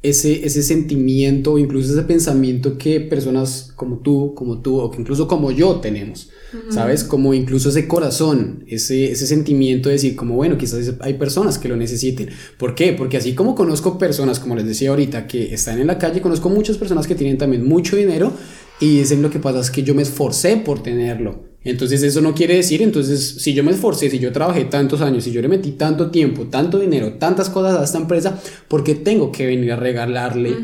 [0.02, 5.00] ese, ese sentimiento o incluso ese pensamiento que personas como tú, como tú, o que
[5.00, 6.30] incluso como yo tenemos,
[6.70, 7.02] ¿sabes?
[7.02, 11.68] Como incluso ese corazón, ese, ese sentimiento de decir, como bueno, quizás hay personas que
[11.68, 12.28] lo necesiten.
[12.58, 12.92] ¿Por qué?
[12.92, 16.50] Porque así como conozco personas, como les decía ahorita, que están en la calle, conozco
[16.50, 18.32] muchas personas que tienen también mucho dinero
[18.80, 21.55] y dicen lo que pasa es que yo me esforcé por tenerlo.
[21.66, 25.24] Entonces eso no quiere decir, entonces si yo me esforcé, si yo trabajé tantos años,
[25.24, 28.94] si yo le metí tanto tiempo, tanto dinero, tantas cosas a esta empresa, ¿por qué
[28.94, 30.54] tengo que venir a regalarle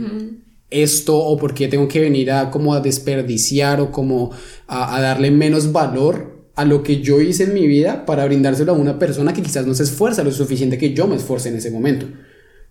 [0.71, 4.31] esto o por qué tengo que venir a como a desperdiciar o como
[4.69, 8.77] a, darle menos valor a lo que yo hice en mi vida para brindárselo a
[8.77, 11.73] una persona que quizás no se esfuerza lo suficiente que yo me esforce en ese
[11.73, 12.07] momento?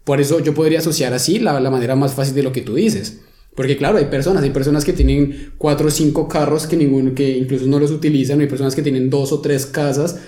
[0.06, 2.76] Por eso yo podría asociar así la, la manera más fácil de lo que tú
[2.76, 3.20] dices.
[3.56, 7.38] Porque claro, hay personas, hay personas que tienen cuatro o cinco carros que, ninguno, que
[7.38, 10.20] incluso no los utilizan, hay personas que tienen dos o tres casas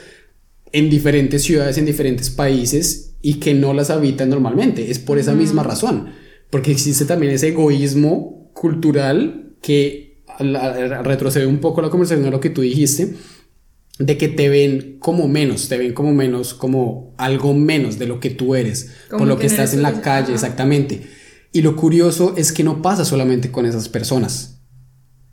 [0.71, 4.91] en diferentes ciudades, en diferentes países y que no las habitan normalmente.
[4.91, 6.09] Es por esa misma razón,
[6.49, 10.23] porque existe también ese egoísmo cultural que
[11.03, 13.13] retrocede un poco la conversación a lo que tú dijiste,
[13.99, 18.19] de que te ven como menos, te ven como menos, como algo menos de lo
[18.19, 21.03] que tú eres, por lo que estás en la calle, exactamente.
[21.53, 24.59] Y lo curioso es que no pasa solamente con esas personas,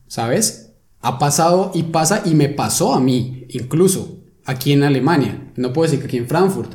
[0.07, 0.75] ¿sabes?
[1.01, 5.91] Ha pasado y pasa y me pasó a mí, incluso aquí en Alemania, no puedo
[5.91, 6.75] decir que aquí en Frankfurt,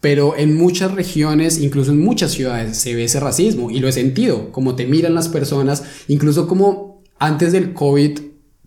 [0.00, 3.92] pero en muchas regiones, incluso en muchas ciudades, se ve ese racismo y lo he
[3.92, 8.18] sentido, como te miran las personas, incluso como antes del COVID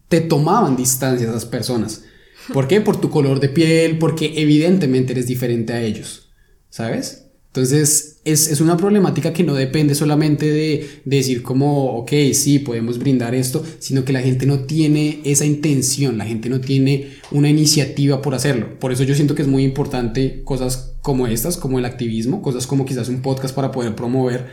[0.08, 2.06] te tomaban distancia esas personas.
[2.54, 2.80] ¿Por qué?
[2.80, 6.30] Por tu color de piel, porque evidentemente eres diferente a ellos,
[6.70, 7.23] ¿sabes?
[7.54, 13.36] Entonces, es, una problemática que no depende solamente de, decir como, ok, sí, podemos brindar
[13.36, 18.24] esto, sino que la gente no tiene esa intención, la gente no tiene una iniciativa
[18.24, 18.80] por hacerlo.
[18.80, 22.66] Por eso yo siento que es muy importante cosas como estas, como el activismo, cosas
[22.66, 24.48] como quizás un podcast para poder promover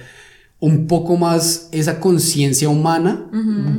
[0.58, 3.30] un poco más esa conciencia humana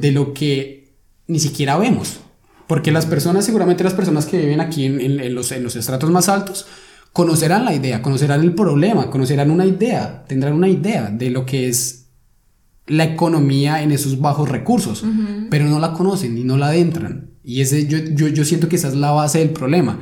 [0.01, 0.95] de lo que
[1.27, 2.21] ni siquiera vemos.
[2.65, 6.27] Porque las personas, seguramente las personas que viven aquí en, los, en los estratos más
[6.27, 6.65] altos,
[7.13, 11.67] conocerán la idea, conocerán el problema, conocerán una idea, tendrán una idea de lo que
[11.67, 12.07] es
[12.87, 15.03] la economía en esos bajos recursos,
[15.49, 17.31] pero no la conocen y no la adentran.
[17.43, 19.99] Y ese, yo, yo, yo siento que esa es la base del problema.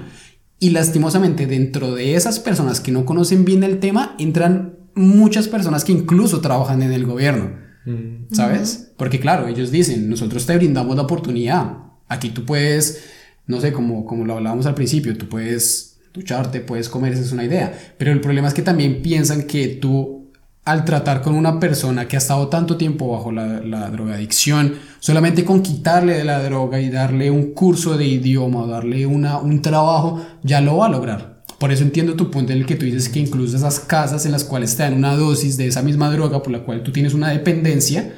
[0.60, 5.84] Y lastimosamente dentro de esas personas que no conocen bien el tema, entran muchas personas
[5.84, 7.52] que incluso trabajan en el gobierno,
[7.86, 8.34] mm.
[8.34, 8.92] ¿sabes?
[8.98, 11.78] Porque claro, ellos dicen, nosotros te brindamos la oportunidad.
[12.08, 13.06] Aquí tú puedes,
[13.48, 17.32] no sé, como, como lo hablábamos al principio, tú puedes ducharte, puedes comer, esa es
[17.32, 17.78] una idea.
[17.98, 20.32] Pero el problema es que también piensan que tú,
[20.66, 25.46] al tratar con una persona que ha estado tanto tiempo bajo la, la drogadicción, solamente
[25.46, 29.62] con quitarle de la droga y darle un curso de idioma o darle una, un
[29.62, 31.40] trabajo, ya lo va a lograr.
[31.60, 34.32] Por eso entiendo tu punto en el que tú dices que incluso esas casas en
[34.32, 37.14] las cuales te dan una dosis de esa misma droga por la cual tú tienes
[37.14, 38.16] una dependencia,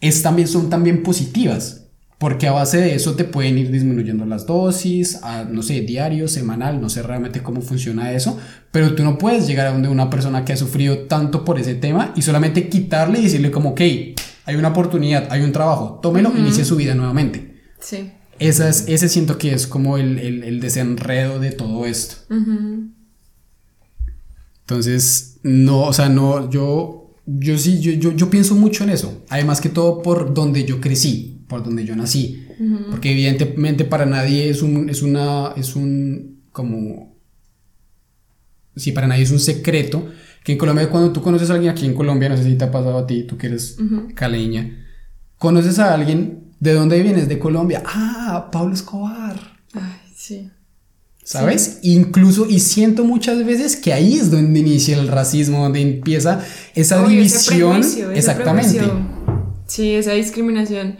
[0.00, 1.83] es también, son también positivas
[2.18, 6.28] porque a base de eso te pueden ir disminuyendo las dosis, a, no sé, diario,
[6.28, 8.38] semanal, no sé realmente cómo funciona eso,
[8.70, 11.74] pero tú no puedes llegar a donde una persona que ha sufrido tanto por ese
[11.74, 13.80] tema y solamente quitarle y decirle como, ok,
[14.46, 17.62] hay una oportunidad, hay un trabajo, tómelo, inicie su vida nuevamente.
[17.80, 18.10] Sí.
[18.38, 22.16] Esa es, ese siento que es como el, el, desenredo de todo esto.
[24.60, 29.22] Entonces, no, o sea, no, yo, yo sí, yo, yo, yo pienso mucho en eso.
[29.28, 32.48] Además que todo por donde yo crecí por donde yo nací.
[32.90, 37.16] Porque evidentemente para nadie es un, es una, es un, como,
[38.74, 40.08] si para nadie es un secreto,
[40.42, 42.64] que en Colombia cuando tú conoces a alguien aquí en Colombia, no sé si te
[42.64, 43.76] ha pasado a ti, tú que eres
[44.16, 44.84] caleña,
[45.38, 47.28] conoces a alguien, ¿de dónde vienes?
[47.28, 47.84] De Colombia.
[47.86, 49.38] Ah, Pablo Escobar.
[49.74, 50.50] Ay, sí.
[51.22, 51.78] ¿Sabes?
[51.82, 57.06] Incluso, y siento muchas veces que ahí es donde inicia el racismo, donde empieza esa
[57.06, 57.80] división.
[58.12, 58.82] exactamente.
[59.68, 60.96] Sí, esa discriminación.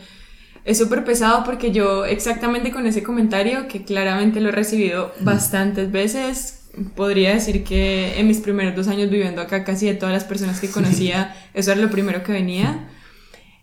[0.65, 5.93] Es súper pesado porque yo exactamente con ese comentario, que claramente lo he recibido bastantes
[5.93, 6.65] veces,
[6.97, 10.61] podría decir que en mis primeros dos años viviendo acá, casi de todas las personas
[10.61, 12.89] que conocía, eso era lo primero que venía.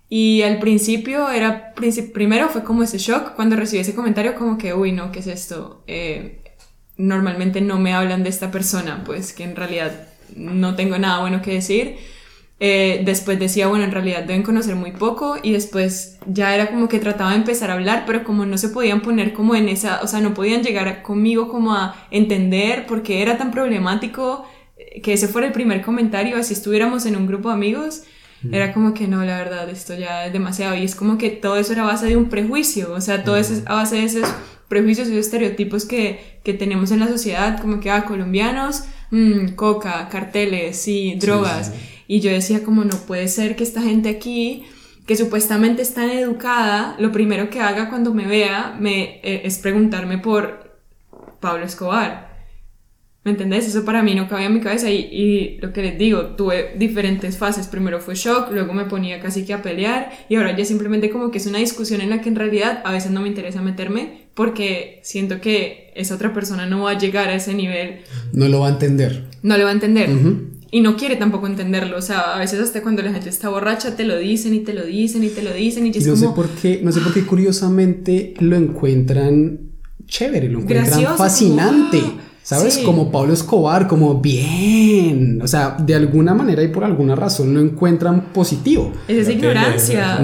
[0.10, 1.74] Y al principio era,
[2.14, 5.28] primero fue como ese shock cuando recibí ese comentario, como que, uy, no, ¿qué es
[5.28, 5.84] esto?
[5.88, 6.42] Eh,
[6.98, 11.42] normalmente no me hablan de esta persona, pues que en realidad no tengo nada bueno
[11.42, 11.98] que decir.
[12.64, 16.88] Eh, después decía, bueno, en realidad deben conocer muy poco y después ya era como
[16.88, 20.00] que trataba de empezar a hablar, pero como no se podían poner como en esa,
[20.04, 24.46] o sea, no podían llegar conmigo como a entender por qué era tan problemático
[24.78, 28.04] eh, que ese fuera el primer comentario, así estuviéramos en un grupo de amigos,
[28.52, 30.76] era como que no, la verdad, esto ya es demasiado.
[30.76, 33.38] Y es como que todo eso era a base de un prejuicio, o sea, todo
[33.38, 34.28] eso es a base de esos
[34.68, 40.10] prejuicios y estereotipos que, que, tenemos en la sociedad, como que, ah, colombianos, mmm, coca,
[40.10, 41.72] carteles, sí, drogas.
[42.12, 44.66] Y yo decía como, no puede ser que esta gente aquí
[45.08, 49.60] que supuestamente es tan educada, lo primero que haga cuando me vea me, eh, es
[49.60, 50.78] preguntarme por
[51.40, 52.46] Pablo Escobar.
[53.24, 53.66] ¿Me entendés?
[53.66, 56.76] Eso para mí no cabía en mi cabeza y, y, lo que les digo, tuve
[56.78, 57.68] diferentes fases.
[57.68, 61.32] Primero fue shock, luego me ponía casi que a pelear y ahora ya simplemente como
[61.32, 64.28] que es una discusión en la que en realidad a veces no me interesa meterme
[64.34, 68.02] porque siento que esa otra persona no va a llegar a ese nivel.
[68.34, 69.30] No lo va a entender.
[69.44, 70.10] No lo va a entender.
[70.74, 71.98] Y no quiere tampoco entenderlo.
[71.98, 74.74] O sea, a veces hasta cuando la gente está borracha te lo dicen y te
[74.74, 77.14] lo dicen y te lo dicen y es no sé por qué, no sé por
[77.14, 79.60] qué curiosamente lo encuentran
[80.06, 82.02] chévere, lo encuentran fascinante.
[82.44, 82.80] ¿Sabes?
[82.80, 85.42] Como Pablo Escobar, como bien.
[85.44, 88.92] O sea, de alguna manera y por alguna razón lo encuentran positivo.
[89.08, 90.20] Es ignorancia.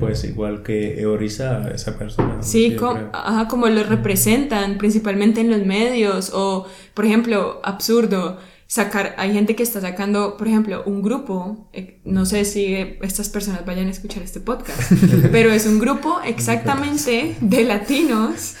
[0.00, 2.42] Pues igual que Eoriza, esa persona.
[2.42, 6.32] Sí, como lo representan, principalmente en los medios.
[6.34, 8.38] O, por ejemplo, absurdo.
[8.70, 13.28] Sacar, hay gente que está sacando, por ejemplo, un grupo, eh, no sé si estas
[13.28, 14.92] personas vayan a escuchar este podcast,
[15.32, 18.54] pero es un grupo exactamente de latinos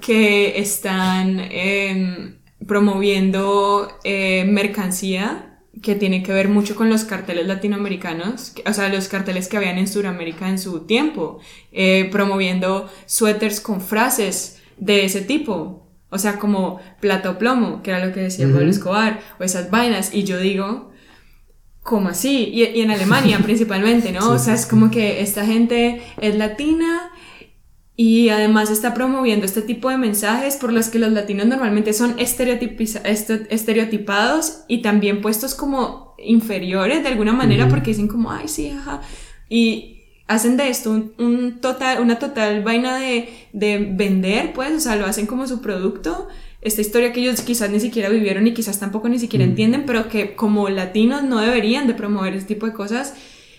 [0.00, 1.48] que están
[2.64, 9.08] promoviendo eh, mercancía que tiene que ver mucho con los carteles latinoamericanos, o sea, los
[9.08, 11.40] carteles que habían en Sudamérica en su tiempo,
[11.72, 18.04] eh, promoviendo suéteres con frases de ese tipo, o sea, como plato plomo, que era
[18.04, 20.90] lo que decía Pablo Escobar, o esas vainas, y yo digo,
[21.82, 22.50] ¿cómo así?
[22.52, 24.30] Y, y en Alemania principalmente, ¿no?
[24.30, 27.10] o sea, es como que esta gente es latina
[27.98, 32.16] y además está promoviendo este tipo de mensajes por los que los latinos normalmente son
[32.18, 39.00] estereotipados y también puestos como inferiores de alguna manera porque dicen como, ay, sí, ajá.
[39.48, 39.95] Y
[40.26, 45.06] hacen de esto un, total, una total vaina de, de, vender, pues, o sea, lo
[45.06, 46.28] hacen como su producto.
[46.62, 50.08] Esta historia que ellos quizás ni siquiera vivieron y quizás tampoco ni siquiera entienden, pero
[50.08, 53.14] que como latinos no deberían de promover ese tipo de cosas.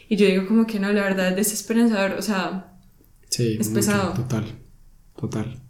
[0.09, 2.73] Y yo digo como que no, la verdad es desesperanzador, o sea,
[3.29, 4.13] Sí, es pesado.
[4.13, 4.45] Total,
[5.15, 5.61] total.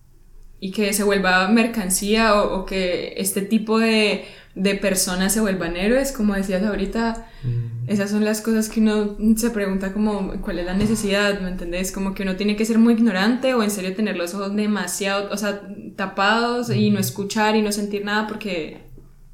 [0.60, 4.26] Y que se vuelva mercancía o, que este tipo de,
[4.58, 7.90] de, personas se vuelvan héroes, como decías ahorita, mm.
[7.90, 11.92] esas son las cosas que uno se pregunta como cuál es la necesidad, ¿me entendés?
[11.92, 15.30] Como que uno tiene que ser muy ignorante o en serio tener los ojos demasiado,
[15.32, 15.62] o sea,
[15.96, 17.02] tapados y no mm.
[17.02, 18.88] escuchar y no sentir nada porque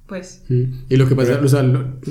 [0.07, 0.43] pues.
[0.49, 0.63] Mm.
[0.89, 1.63] Y lo que pasa, o sea,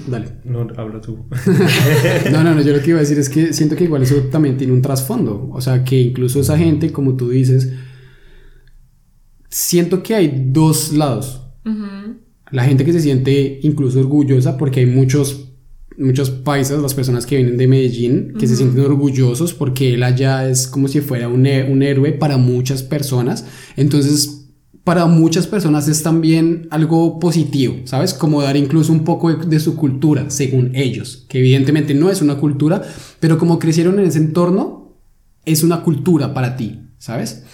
[0.09, 0.27] dale.
[0.45, 1.25] No, habla tú.
[2.33, 4.17] no, no, no, yo lo que iba a decir es que siento que igual eso
[4.31, 5.49] también tiene un trasfondo.
[5.53, 7.73] O sea, que incluso esa gente, como tú dices,
[9.49, 11.42] siento que hay dos lados.
[12.53, 15.49] La gente que se siente incluso orgullosa porque hay muchos
[15.99, 20.49] muchos paisas, las personas que vienen de Medellín, que se sienten orgullosos porque él allá
[20.49, 23.45] es como si fuera un, un héroe para muchas personas.
[23.77, 24.43] Entonces,
[24.85, 28.15] para muchas personas es también algo positivo, ¿sabes?
[28.15, 32.37] Como dar incluso un poco de, su cultura, según ellos, que evidentemente no es una
[32.37, 32.83] cultura,
[33.21, 34.97] pero como crecieron en ese entorno,
[35.45, 37.45] es una cultura para ti, ¿sabes?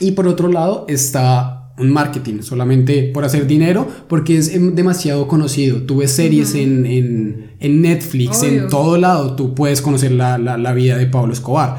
[0.00, 5.26] Y por otro lado está un marketing, solamente por hacer dinero, porque es em, demasiado
[5.26, 5.82] conocido.
[5.82, 10.72] Tú ves series en, en, Netflix, en todo lado, tú puedes conocer la, la, la
[10.72, 11.78] vida de Pablo Escobar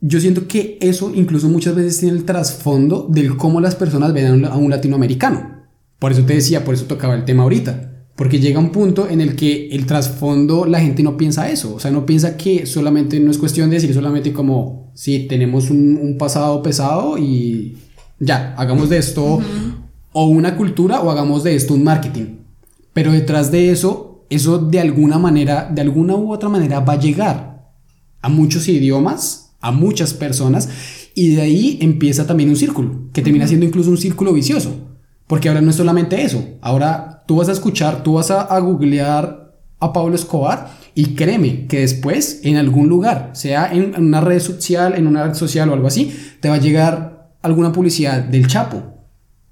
[0.00, 4.44] yo siento que eso incluso muchas veces tiene el trasfondo del cómo las personas ven
[4.46, 5.60] a un latinoamericano.
[5.98, 8.06] Por eso te decía, por eso tocaba el tema ahorita.
[8.16, 11.74] Porque llega un punto en el que el trasfondo la gente no piensa eso.
[11.74, 15.70] O sea, no piensa que solamente no es cuestión de decir solamente como, si tenemos
[15.70, 17.76] un, pasado pesado y
[18.20, 19.40] ya, hagamos de esto
[20.12, 22.36] o una cultura o hagamos de esto un marketing.
[22.92, 27.00] Pero detrás de eso, eso de alguna manera, de alguna u otra manera va a
[27.00, 27.72] llegar
[28.22, 30.68] a muchos idiomas a muchas personas
[31.14, 34.70] Y de ahí empieza también un círculo, que termina siendo incluso un círculo vicioso.
[35.26, 36.42] Porque ahora no es solamente eso.
[36.60, 41.66] Ahora tú vas a escuchar, tú vas a, a googlear a Pablo Escobar y créeme
[41.66, 45.74] que después en algún lugar, sea en una red social, en una red social o
[45.74, 47.09] algo así, te va a llegar
[47.42, 49.00] alguna publicidad del Chapo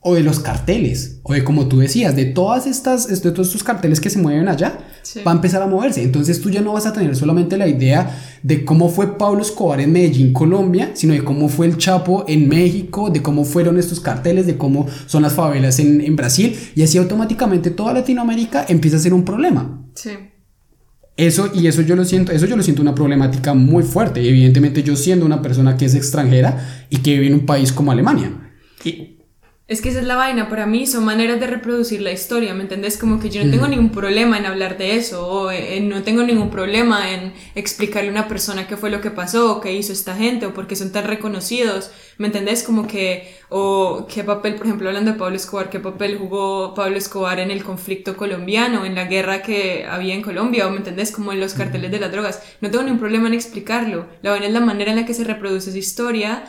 [0.01, 3.65] o de los carteles, o de como tú decías, de todas estas, de todos estos
[3.65, 4.79] carteles que se mueven allá,
[5.27, 6.03] va a empezar a moverse.
[6.03, 9.81] Entonces tú ya no vas a tener solamente la idea de cómo fue Pablo Escobar
[9.81, 13.99] en Medellín, Colombia, sino de cómo fue el Chapo en México, de cómo fueron estos
[14.01, 18.99] carteles, de cómo son las favelas en, en Brasil, y así automáticamente toda Latinoamérica empieza
[18.99, 19.85] a ser un problema.
[19.95, 20.11] Sí.
[21.19, 24.27] Eso, y eso yo lo siento, eso yo lo siento una problemática muy fuerte.
[24.27, 27.91] Evidentemente, yo siendo una persona que es extranjera y que vive en un país como
[27.91, 28.31] Alemania.
[28.85, 29.18] Y,
[29.69, 32.63] es que esa es la vaina, para mí son maneras de reproducir la historia, ¿me
[32.63, 32.97] entendés?
[32.97, 35.53] Como que yo no tengo ningún problema en hablar de eso, o
[35.83, 39.61] no tengo ningún problema en explicarle a una persona qué fue lo que pasó, o
[39.61, 42.63] qué hizo esta gente, o por qué son tan reconocidos, ¿me entendés?
[42.63, 46.97] Como que, o qué papel, por ejemplo, hablando de Pablo Escobar, qué papel jugó Pablo
[46.97, 51.13] Escobar en el conflicto colombiano, en la guerra que había en Colombia, o ¿me entendés?
[51.13, 52.43] Como en los carteles de las drogas.
[52.63, 55.25] No tengo ningún problema en explicarlo, la vaina es la manera en la que se
[55.25, 56.45] reproduce esa historia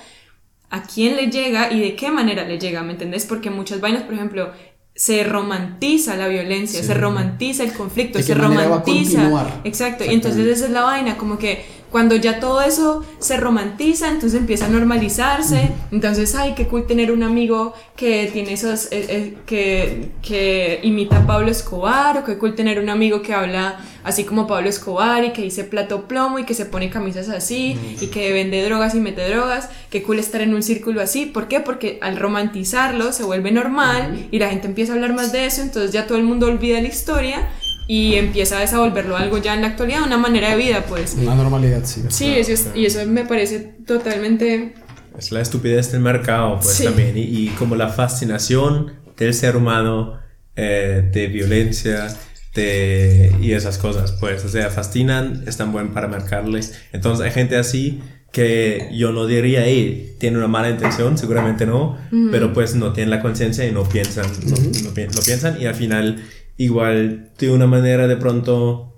[0.70, 3.26] a quién le llega y de qué manera le llega, ¿me entendés?
[3.26, 4.52] Porque muchas vainas, por ejemplo,
[4.96, 9.62] se romantiza la violencia, se romantiza el conflicto, se romantiza.
[9.64, 14.10] Exacto, y entonces esa es la vaina, como que cuando ya todo eso se romantiza,
[14.10, 15.72] entonces empieza a normalizarse.
[15.92, 21.18] Entonces, ay, qué cool tener un amigo que tiene esos, eh, eh, que, que imita
[21.18, 25.24] a Pablo Escobar, o qué cool tener un amigo que habla así como Pablo Escobar
[25.24, 28.94] y que dice plato plomo y que se pone camisas así y que vende drogas
[28.96, 29.70] y mete drogas.
[29.90, 31.26] Qué cool estar en un círculo así.
[31.26, 31.60] ¿Por qué?
[31.60, 35.62] Porque al romantizarlo se vuelve normal y la gente empieza a hablar más de eso,
[35.62, 37.50] entonces ya todo el mundo olvida la historia
[37.90, 41.16] y empieza a desenvolverlo algo ya en la actualidad, una manera de vida, pues.
[41.20, 42.04] Una normalidad, sí.
[42.10, 42.36] Sí,
[42.76, 44.76] y eso me parece totalmente...
[45.18, 50.20] Es la estupidez del mercado, pues también, y, como la fascinación del ser humano,
[50.56, 52.16] eh, de violencia,
[52.54, 56.80] de, y esas cosas, pues, o sea, fascinan, están buenos para marcarles.
[56.94, 61.98] Entonces hay gente así que yo no diría, hey, tiene una mala intención, seguramente no,
[62.32, 66.24] pero pues no tienen la conciencia y no piensan, no, no, piensan y al final
[66.60, 68.94] igual de una manera de pronto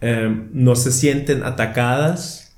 [0.00, 2.56] em, no se sienten atacadas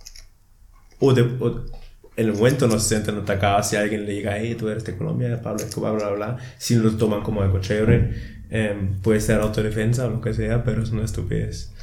[1.01, 4.69] o, de, en el momento no se sienten atacadas si alguien le diga, hey, tú
[4.69, 8.13] eres de Colombia, Pablo Escobar, bla, bla, bla, si lo toman como algo chévere,
[8.51, 11.75] em, puede ser autodefensa o lo que sea, pero es una estupidez.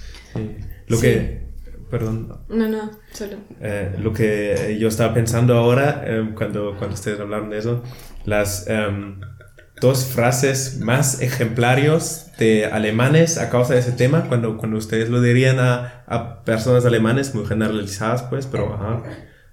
[0.87, 1.41] Lo que,
[1.91, 2.39] perdón.
[2.47, 3.35] No, no, solo.
[3.59, 7.83] Eh, lo que yo estaba pensando ahora, em, cuando, cuando ustedes hablaron de eso,
[8.25, 8.65] las
[9.85, 15.21] dos frases más ejemplarios de alemanes a causa de ese tema, cuando, cuando ustedes lo
[15.21, 19.03] dirían a, a personas alemanes muy generalizadas, pues, pero ajá,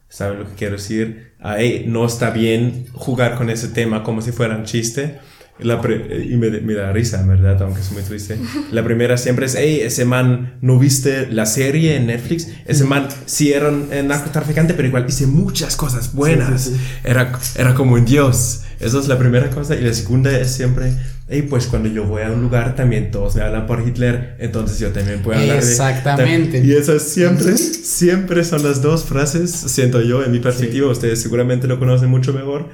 [0.08, 1.34] saben lo que quiero decir.
[1.38, 5.18] Ahí no está bien jugar con ese tema como si fuera un chiste.
[5.58, 7.60] La y me, me, da risa, ¿verdad?
[7.62, 8.38] Aunque es muy triste.
[8.72, 12.48] La primera siempre es, hey, ese man, ¿no viste la serie en Netflix?
[12.64, 16.72] Ese man sí era un narcotraficante, pero igual hice muchas cosas buenas.
[17.04, 18.62] Era, era como un dios.
[18.82, 19.74] Esa es la primera cosa.
[19.76, 20.92] Y la segunda es siempre,
[21.28, 24.78] hey, pues cuando yo voy a un lugar también todos me hablan por Hitler, entonces
[24.78, 26.58] yo también puedo hablar Exactamente.
[26.58, 31.66] y esas siempre, siempre son las dos frases, siento yo, en mi perspectiva, ustedes seguramente
[31.66, 32.68] lo conocen mucho mejor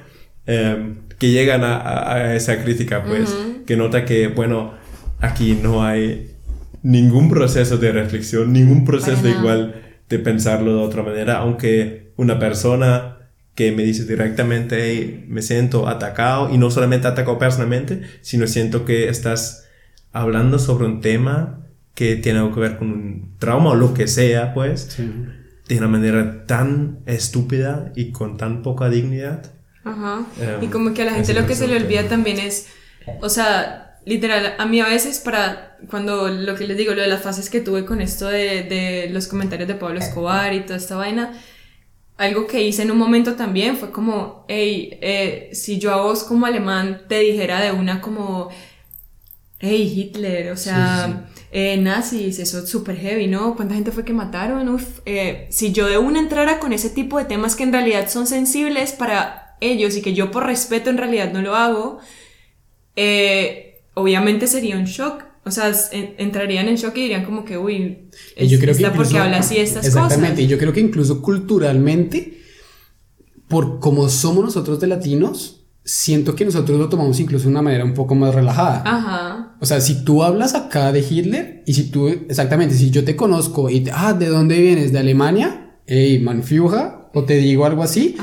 [0.48, 3.36] Em, que llegan a, esa crítica, pues,
[3.66, 4.72] que nota que, bueno,
[5.20, 6.30] aquí no hay
[6.82, 9.74] ningún proceso de reflexión, ningún proceso igual
[10.08, 13.17] de pensarlo de otra manera, aunque una persona
[13.58, 19.08] que me dice directamente, me siento atacado, y no solamente atacado personalmente, sino siento que
[19.08, 19.66] estás
[20.12, 24.06] hablando sobre un tema que tiene algo que ver con un trauma o lo que
[24.06, 24.96] sea, pues,
[25.66, 29.50] de una manera tan estúpida y con tan poca dignidad.
[29.82, 30.24] Ajá.
[30.60, 32.68] y em, como que a la gente lo que se le olvida también es,
[33.20, 37.08] o sea, literal, a mí a veces para, cuando lo que les digo, lo de
[37.08, 40.76] las fases que tuve con esto de, de los comentarios de Pablo Escobar y toda
[40.76, 41.32] esta vaina,
[42.18, 46.24] algo que hice en un momento también fue como, hey, eh, si yo a vos
[46.24, 48.50] como alemán te dijera de una como,
[49.60, 53.56] hey, Hitler, o sea, Eh, nazis, eso es súper heavy, ¿no?
[53.56, 54.68] ¿Cuánta gente fue que mataron?
[54.68, 58.10] Uf, eh, si yo de una entrara con ese tipo de temas que en realidad
[58.10, 62.00] son sensibles para ellos y que yo por respeto en realidad no lo hago,
[62.96, 65.24] eh, obviamente sería un shock.
[65.48, 69.18] O sea, entrarían en shock y dirían como que, uy, es, yo creo que porque
[69.18, 70.04] habla así estas cosas.
[70.04, 72.40] Exactamente, y yo creo que incluso culturalmente,
[73.48, 77.84] por como somos nosotros de latinos, siento que nosotros lo tomamos incluso de una manera
[77.84, 78.82] un poco más relajada.
[78.84, 79.56] Ajá.
[79.58, 83.16] O sea, si tú hablas acá de Hitler y si tú, exactamente, si yo te
[83.16, 84.92] conozco y, te, ah, ¿de dónde vienes?
[84.92, 85.78] ¿De Alemania?
[85.86, 88.16] Ey, manfiuja, o te digo algo así,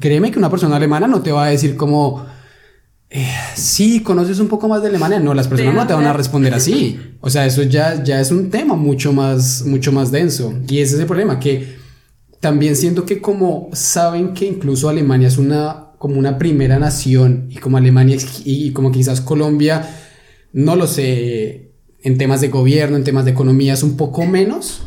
[0.00, 2.24] créeme que una persona alemana no te va a decir como,
[3.14, 5.20] eh, sí, conoces un poco más de Alemania.
[5.20, 6.98] No, las personas no te van a responder así.
[7.20, 10.54] O sea, eso ya, ya es un tema mucho más, mucho más denso.
[10.66, 11.76] Y ese es el problema, que
[12.40, 17.56] también siento que como saben que incluso Alemania es una, como una primera nación y
[17.56, 19.94] como Alemania y como quizás Colombia,
[20.54, 24.84] no lo sé, en temas de gobierno, en temas de economía es un poco menos,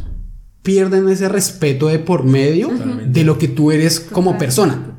[0.64, 2.72] pierden ese respeto de por medio
[3.06, 4.95] de lo que tú eres como persona.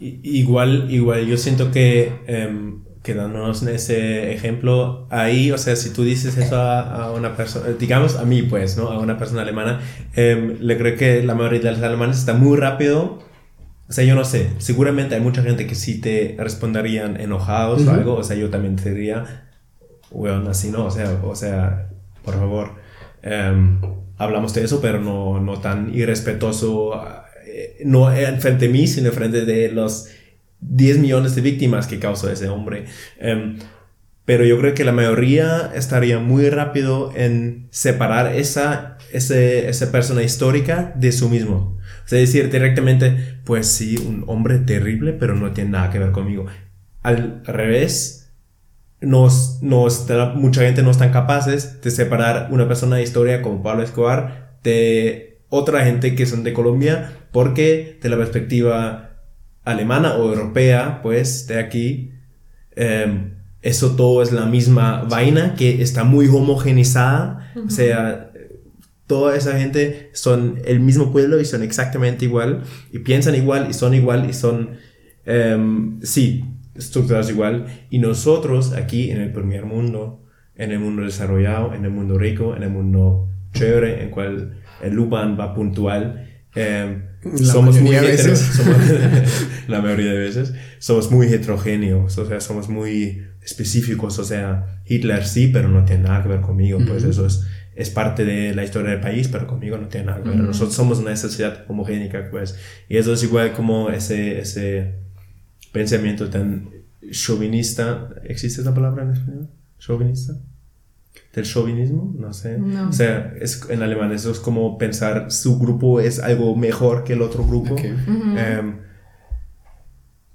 [0.00, 6.04] Igual, igual, yo siento que, eh, quedándonos en ese ejemplo, ahí, o sea, si tú
[6.04, 8.90] dices eso a, una persona, digamos a mí, pues, ¿no?
[8.90, 9.80] A una persona alemana,
[10.14, 13.18] em, le creo que la mayoría de los alemanes está muy rápido.
[13.88, 17.90] O sea, yo no sé, seguramente hay mucha gente que sí te responderían enojados o
[17.90, 19.48] algo, o sea, yo también te diría,
[20.10, 21.88] bueno, así no, o sea, o sea,
[22.22, 22.74] por favor,
[23.22, 23.80] em,
[24.18, 27.27] hablamos de eso, pero no, no tan irrespetuoso eh,
[27.84, 30.08] no frente a mí, sino frente de los
[30.60, 32.86] 10 millones de víctimas que causó ese hombre.
[33.18, 33.58] Em,
[34.24, 40.22] pero yo creo que la mayoría estaría muy rápido en separar esa, ese, esa persona
[40.22, 41.78] histórica de su mismo.
[42.04, 46.10] O sea, decir directamente, pues sí, un hombre terrible, pero no tiene nada que ver
[46.10, 46.46] conmigo.
[47.02, 48.30] Al revés,
[49.00, 53.82] nos, nos, mucha gente no están capaces de separar una persona de historia como Pablo
[53.82, 59.08] Escobar de otra gente que son de Colombia porque de la perspectiva
[59.64, 62.12] alemana o europea, pues, de aquí,
[62.74, 68.30] em, eso todo es la misma vaina que está muy homogenizada, o sea,
[69.06, 73.74] toda esa gente son el mismo pueblo y son exactamente igual, y piensan igual, y
[73.74, 74.76] son igual, y son,
[75.26, 76.44] em, sí,
[76.74, 80.22] estructurados igual, y nosotros aquí en el primer mundo,
[80.54, 84.94] en el mundo desarrollado, en el mundo rico, en el mundo chévere, en cual el
[84.94, 87.02] Luban va puntual, eh,
[87.42, 87.94] somos muy
[89.68, 90.54] la mayoría de veces.
[90.78, 96.04] Somos muy heterogéneos, o sea, somos muy específicos, o sea, Hitler sí, pero no tiene
[96.04, 99.46] nada que ver conmigo, pues eso es, es parte de la historia del país, pero
[99.46, 100.38] conmigo no tiene nada que ver.
[100.38, 102.56] Nosotros somos una sociedad homogénica, pues,
[102.88, 104.94] y eso es igual como ese, ese
[105.72, 106.70] pensamiento tan
[107.10, 109.48] chauvinista, ¿existe esa palabra en español?
[109.78, 110.34] ¿Chauvinista?
[111.34, 112.58] Del chauvinismo, no sé.
[112.88, 117.12] O sea, es, en alemán eso es como pensar su grupo es algo mejor que
[117.12, 117.76] el otro grupo.
[117.76, 118.78] Em,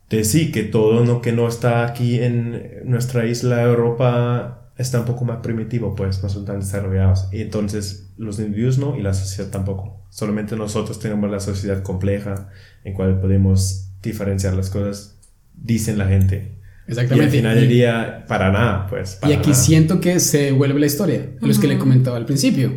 [0.10, 5.06] de sí, que todo lo que no está aquí en nuestra isla Europa está un
[5.06, 7.28] poco más primitivo, pues no son tan desarrollados.
[7.32, 10.02] Y entonces los individuos no y la sociedad tampoco.
[10.10, 12.50] Solamente nosotros tenemos la sociedad compleja
[12.84, 15.20] en cual podemos diferenciar las cosas,
[15.56, 16.63] dicen la gente.
[16.88, 17.24] Exactamente.
[17.24, 19.20] Y al final del día, para nada, pues.
[19.28, 22.74] y aquí siento que se vuelve la historia, los que le comentaba al principio.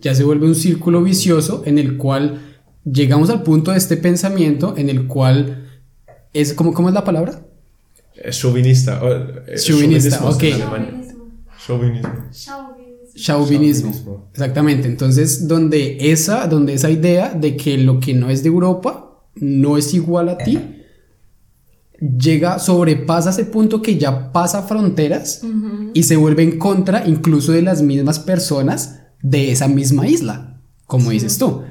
[0.00, 2.40] Ya se vuelve un círculo vicioso en el cual
[2.84, 5.66] llegamos al punto de este pensamiento en el cual
[6.32, 7.40] es, ¿cómo, cómo es la palabra?
[8.30, 9.00] Chauvinista.
[9.56, 10.44] Chauvinista, ok.
[11.66, 12.28] Chauvinismo.
[13.14, 14.28] Chauvinismo.
[14.32, 14.86] Exactamente.
[14.86, 19.76] Entonces, donde esa, donde esa idea de que lo que no es de Europa no
[19.76, 20.77] es igual a ti
[22.00, 25.42] llega, sobrepasa ese punto que ya pasa fronteras
[25.94, 31.10] y se vuelve en contra incluso de las mismas personas de esa misma isla, como
[31.10, 31.62] dices tú,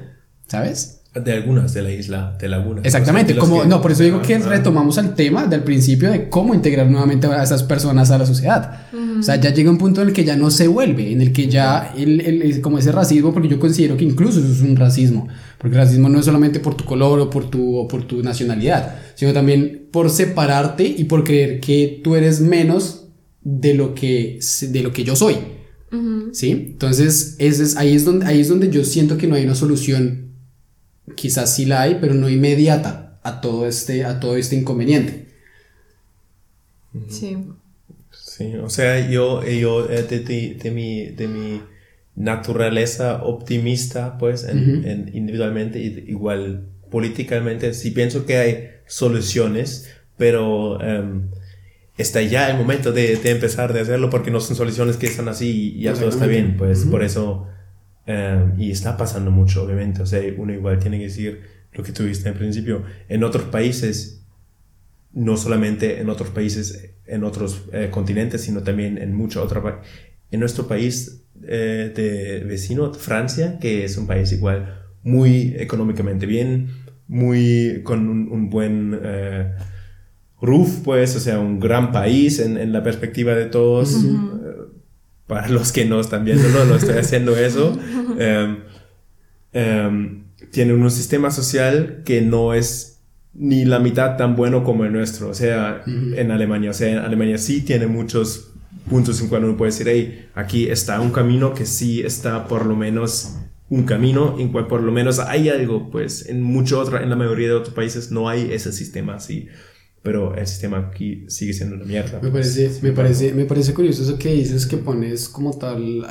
[0.46, 0.97] ¿sabes?
[1.24, 2.82] De algunas de la isla de Laguna.
[2.84, 6.88] Exactamente, como, no, por eso digo que retomamos el tema del principio de cómo integrar
[6.90, 8.86] nuevamente a esas personas a la sociedad.
[9.18, 11.32] O sea, ya llega un punto en el que ya no se vuelve, en el
[11.32, 14.76] que ya, el, el, como ese racismo, porque yo considero que incluso eso es un
[14.76, 18.04] racismo, porque el racismo no es solamente por tu color o por tu, o por
[18.04, 23.08] tu nacionalidad, sino también por separarte y por creer que tú eres menos
[23.42, 24.38] de lo que,
[24.68, 25.36] de lo que yo soy.
[26.32, 26.50] ¿Sí?
[26.50, 29.54] Entonces, ese es, ahí, es donde, ahí es donde yo siento que no hay una
[29.54, 30.27] solución
[31.16, 35.26] quizás sí la hay, pero no inmediata a todo este, a todo este inconveniente.
[37.08, 37.36] Sí.
[38.10, 41.60] Sí, o sea, yo, yo eh, de, mi, de mi
[42.14, 51.30] naturaleza optimista, pues, en, individualmente, igual políticamente, sí pienso que hay soluciones, pero em,
[51.96, 55.28] está ya el momento de, de, empezar de hacerlo porque no son soluciones que están
[55.28, 57.48] así y ya todo está bien, pues, por eso
[58.08, 60.00] Em, y está pasando mucho, obviamente.
[60.00, 61.42] O sea, uno igual tiene que decir
[61.74, 62.82] lo que tuviste en principio.
[63.06, 64.24] En otros países,
[65.12, 69.62] no solamente en otros países, en otros eh, continentes, sino también en muchos otros
[70.30, 76.68] En nuestro país eh, de vecino, Francia, que es un país igual muy económicamente bien,
[77.08, 79.52] muy con un, buen eh,
[80.40, 84.02] roof, pues, o sea, un gran país en, en la perspectiva de todos
[85.28, 87.78] para los que no están viendo, no, no estoy haciendo eso.
[89.50, 93.00] Em, tienen un sistema social que no es
[93.32, 96.98] ni la mitad tan bueno como el nuestro, o sea, en Alemania, o sea, en
[96.98, 98.52] Alemania sí tiene muchos
[98.90, 102.66] puntos en cual uno puede decir, hey, aquí está un camino que sí está por
[102.66, 103.38] lo menos
[103.70, 107.16] un camino en cual por lo menos hay algo, pues en mucho otra, en la
[107.16, 109.48] mayoría de otros países no hay ese sistema así,
[110.02, 112.20] pero el sistema aquí sigue siendo una mierda.
[112.22, 116.06] Me parece, me parece, me parece curioso eso que dices que pones como tal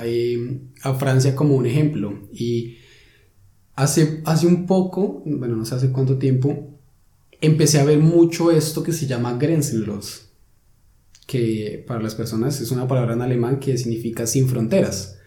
[0.81, 2.77] a Francia como un ejemplo y
[3.75, 6.79] hace, hace un poco, bueno, no sé hace cuánto tiempo,
[7.41, 10.29] empecé a ver mucho esto que se llama Grenzenlos,
[11.25, 15.17] que para las personas es una palabra en alemán que significa sin fronteras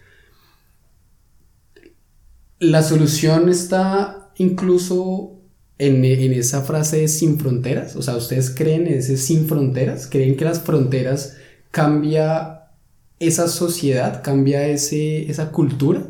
[2.61, 5.40] la solución está incluso
[5.81, 7.95] en, esa frase de sin fronteras.
[7.95, 10.07] O sea, ¿ustedes creen en ese sin fronteras?
[10.07, 11.37] ¿Creen que las fronteras
[11.71, 12.67] cambia
[13.19, 16.03] esa sociedad, cambia ese, esa cultura?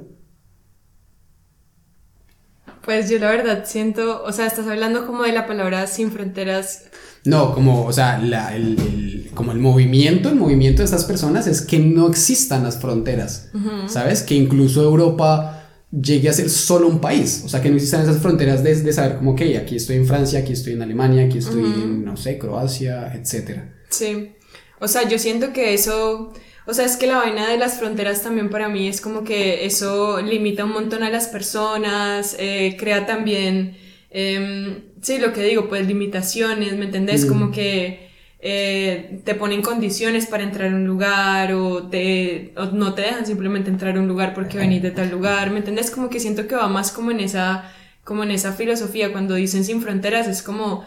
[2.84, 6.86] Pues yo la verdad siento, o sea, estás hablando como de la palabra sin fronteras.
[7.24, 11.80] No, como, o sea, el, como el movimiento, el movimiento de estas personas es que
[11.80, 13.52] no existan las fronteras,
[13.88, 14.24] ¿sabes?
[14.24, 15.61] Que incluso Europa
[15.92, 18.94] llegue a ser solo un país, o sea, que no existan esas fronteras de, de
[18.94, 22.16] saber como, que aquí estoy en Francia, aquí estoy en Alemania, aquí estoy en, no
[22.16, 23.60] sé, Croacia, etc.
[23.90, 24.32] Sí,
[24.80, 26.34] o sea, yo siento que eso,
[26.66, 29.66] o sea, es que la vaina de las fronteras también para mí es como que
[29.66, 33.76] eso limita un montón a las personas, eh, crea también,
[34.12, 37.26] eh, sí, lo que digo, pues limitaciones, ¿me entendés?
[37.26, 37.52] Como mm.
[37.52, 38.11] que
[38.44, 43.70] eh, te ponen condiciones para entrar a un lugar o, te, no te dejan simplemente
[43.70, 45.92] entrar a un lugar porque venís de tal lugar, ¿me entiendes?
[45.92, 47.72] Como que siento que va más como en esa,
[48.04, 50.84] como en esa filosofía, cuando dicen sin fronteras es como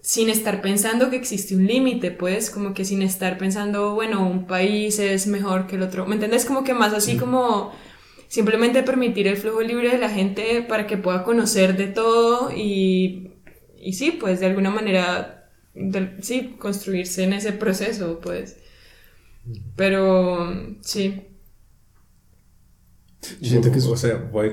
[0.00, 4.46] sin estar pensando que existe un límite, pues, como que sin estar pensando, bueno, un
[4.46, 6.44] país es mejor que el otro, ¿me entiendes?
[6.44, 7.72] Como que más así como
[8.28, 13.32] simplemente permitir el flujo libre de la gente para que pueda conocer de todo y,
[13.80, 15.35] y sí, pues de alguna manera
[16.20, 18.56] sí, construirse en ese proceso, pues.
[19.76, 21.22] Pero sí.
[23.40, 24.52] Yo siento que, o sea, voy...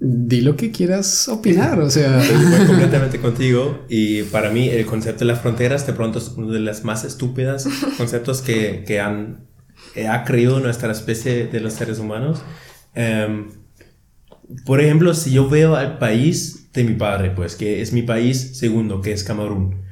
[0.00, 2.18] Di lo que quieras opinar, o sea...
[2.58, 6.52] Voy completamente contigo y para mí el concepto de las fronteras de pronto es uno
[6.52, 9.48] de las más estúpidas conceptos que, que han,
[10.08, 12.42] ha creído nuestra especie de los seres humanos.
[12.94, 13.50] Em,
[14.64, 18.56] por ejemplo, si yo veo al país de mi padre, pues que es mi país
[18.56, 19.82] segundo, que es Camerún,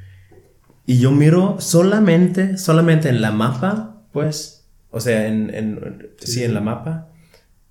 [0.87, 6.53] y yo miro solamente, solamente en la mapa, pues, o sea, en, en sí, en
[6.53, 7.09] la mapa,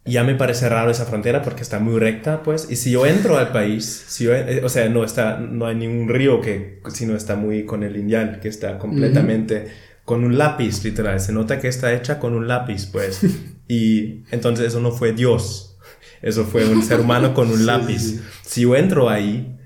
[0.05, 3.39] ya me parece raro esa frontera porque está muy recta, pues, y si yo entro
[3.39, 7.17] al país, si yo, eh, o sea, no está, no hay ningún río que, sino
[7.17, 9.69] está muy con el lineal, que está completamente
[10.05, 13.23] con un lápiz, literal, se nota que está hecha con un lápiz, pues,
[13.67, 15.79] y entonces eso no fue Dios,
[16.21, 18.21] eso fue un ser humano con un lápiz.
[18.43, 19.57] Si yo entro ahí,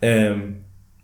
[0.00, 0.55] eh,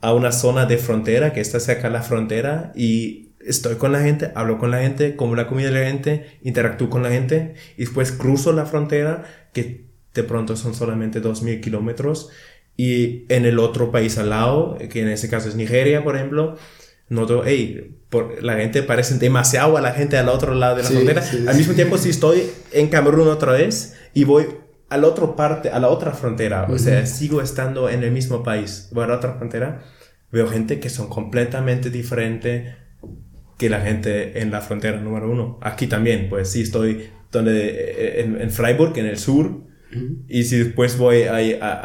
[0.03, 4.01] a una zona de frontera que está cerca de la frontera y estoy con la
[4.01, 7.55] gente, hablo con la gente, como la comida de la gente, interactúo con la gente
[7.77, 12.31] y después cruzo la frontera que de pronto son solamente 2.000 kilómetros
[12.77, 16.57] y en el otro país al lado, que en ese caso es Nigeria, por ejemplo,
[17.09, 20.89] noto, hey, por, la gente parece demasiado a la gente al otro lado de la
[20.89, 21.23] frontera.
[21.47, 22.43] al mismo tiempo, si estoy
[22.73, 24.47] en Camerún otra vez y voy
[24.93, 28.43] a la otra parte, a la otra frontera, o sea, sigo estando en el mismo
[28.43, 29.83] país, voy a la otra frontera,
[30.31, 32.77] veo gente que son completamente diferente
[33.57, 35.59] que la gente en la frontera número uno.
[35.63, 39.63] Aquí también, pues sí, estoy donde, eh, en, Freiburg, en el sur,
[40.29, 41.37] y si después voy a,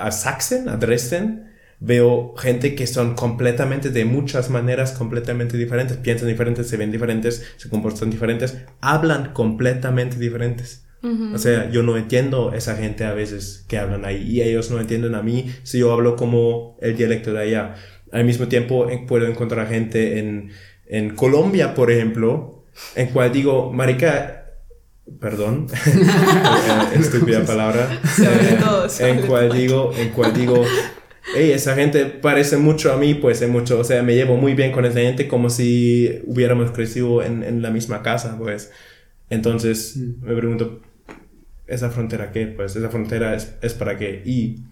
[0.06, 1.48] a, Sachsen, a Dresden,
[1.80, 7.46] veo gente que son completamente, de muchas maneras, completamente diferentes, piensan diferentes, se ven diferentes,
[7.56, 10.87] se comportan diferentes, hablan completamente diferentes.
[11.04, 14.80] O sea, yo no entiendo esa gente a veces que hablan ahí y ellos no
[14.80, 17.76] entienden a mí si yo hablo como el dialecto de allá.
[18.12, 20.52] Al mismo tiempo puedo encontrar gente en,
[20.88, 22.64] en Colombia, por ejemplo,
[22.96, 24.46] en cual digo, marica,
[25.20, 27.90] perdón, eh, estúpida palabra,
[28.20, 28.60] eh,
[29.00, 30.64] en cual digo, en cual digo,
[31.36, 34.54] hey, esa gente parece mucho a mí, pues es mucho, o sea, me llevo muy
[34.56, 38.72] bien con esa gente como si hubiéramos crecido en, en la misma casa, pues.
[39.30, 40.26] Entonces, mm.
[40.26, 40.82] me pregunto,
[41.68, 42.48] ¿esa frontera qué?
[42.48, 44.22] Pues esa frontera es, es para qué.
[44.26, 44.64] Y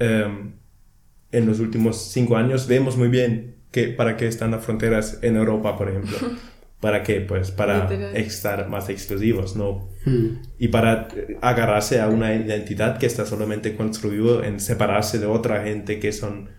[0.00, 0.52] um,
[1.30, 5.36] en los últimos cinco años vemos muy bien que para qué están las fronteras en
[5.36, 6.16] Europa, por ejemplo.
[6.80, 7.20] ¿Para qué?
[7.20, 9.88] Pues para estar más exclusivos, ¿no?
[10.04, 10.42] Hmm.
[10.60, 11.08] Y para
[11.40, 16.50] agarrarse a una identidad que está solamente construido en separarse de otra gente que son,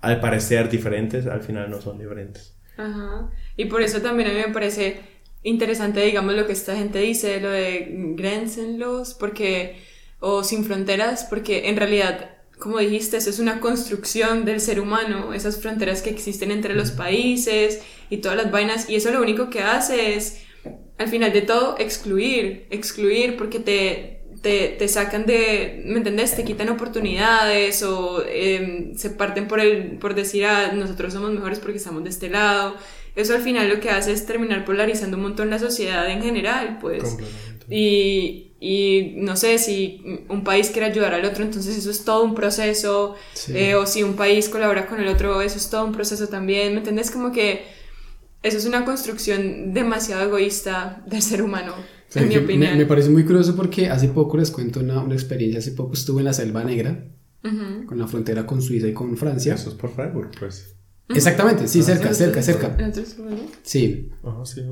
[0.00, 2.56] al parecer diferentes, al final no son diferentes.
[2.78, 3.30] Ajá.
[3.58, 5.00] Y por eso también a mí me parece
[5.46, 9.80] interesante, digamos, lo que esta gente dice, lo de Grenzenlos, porque,
[10.20, 15.34] o sin fronteras, porque en realidad como dijiste, eso es una construcción del ser humano,
[15.34, 19.50] esas fronteras que existen entre los países y todas las vainas, y eso lo único
[19.50, 20.40] que hace es,
[20.96, 26.34] al final de todo, excluir, excluir, porque te, te, sacan de, ¿me entendés?
[26.34, 31.58] Te quitan oportunidades o em, se parten por, el, por decir, ah, nosotros somos mejores
[31.58, 32.76] porque estamos de este lado.
[33.16, 36.78] Eso al final lo que hace es terminar polarizando un montón la sociedad en general,
[36.80, 37.16] pues.
[37.68, 42.22] Y, y no sé si un país quiere ayudar al otro, entonces eso es todo
[42.22, 43.14] un proceso,
[43.48, 46.72] eh, o si un país colabora con el otro, eso es todo un proceso también,
[46.72, 47.10] ¿me entiendes?
[47.10, 47.64] Como que
[48.42, 51.74] eso es una construcción demasiado egoísta del ser humano,
[52.14, 52.76] en mi opinión.
[52.76, 56.20] Me, parece muy curioso porque hace poco les cuento una, una experiencia, hace poco estuve
[56.20, 57.02] en la Selva Negra,
[57.42, 59.54] con la frontera con Suiza y con Francia.
[59.54, 60.75] Eso es por Freiburg, pues.
[61.08, 62.76] Exactamente, sí, ah, cerca, cerca, cerca.
[63.62, 64.10] Sí.
[64.24, 64.62] Ajá, sí,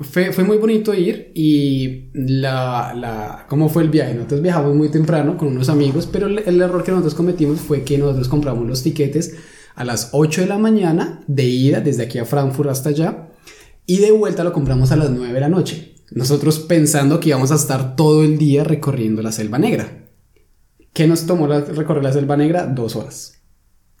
[0.00, 4.14] fue, fue, muy bonito ir y la, la, cómo fue el viaje.
[4.14, 7.96] Nosotros viajamos muy temprano con unos amigos, pero el, error que nosotros cometimos fue que
[7.98, 9.36] nosotros compramos los tiquetes
[9.74, 13.28] a las 8 de la mañana de ida desde aquí a Frankfurt hasta allá
[13.86, 15.94] y de vuelta lo compramos a las 9 de la noche.
[16.10, 20.06] Nosotros pensando que íbamos a estar todo el día recorriendo la Selva Negra.
[20.92, 22.66] ¿Qué nos tomó recorrer la Selva Negra?
[22.66, 23.43] Dos horas.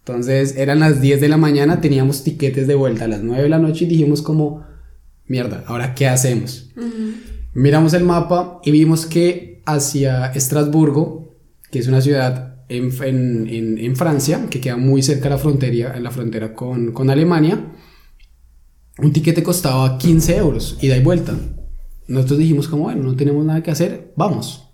[0.06, 3.48] Entonces eran las 10 de la mañana, teníamos tiquetes de vuelta a las 9 de
[3.48, 4.62] la noche y dijimos como
[5.26, 6.70] mierda, ¿ahora qué hacemos?
[7.54, 11.34] Miramos el mapa y vimos que hacia Estrasburgo,
[11.70, 12.92] que es una ciudad en,
[13.96, 17.72] Francia, que queda muy cerca de la frontera, en la frontera con, Alemania,
[18.98, 21.34] un tiquete costaba 15 euros, ida y vuelta.
[22.08, 24.68] Nosotros dijimos como, bueno, no tenemos nada que hacer, vamos.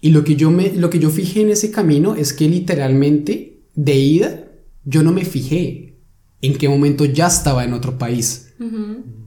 [0.00, 3.51] Y lo que yo, me, lo que yo fijé en ese camino es que literalmente
[3.74, 4.44] de ida
[4.84, 6.00] yo no me fijé
[6.40, 8.52] en qué momento ya estaba en otro país.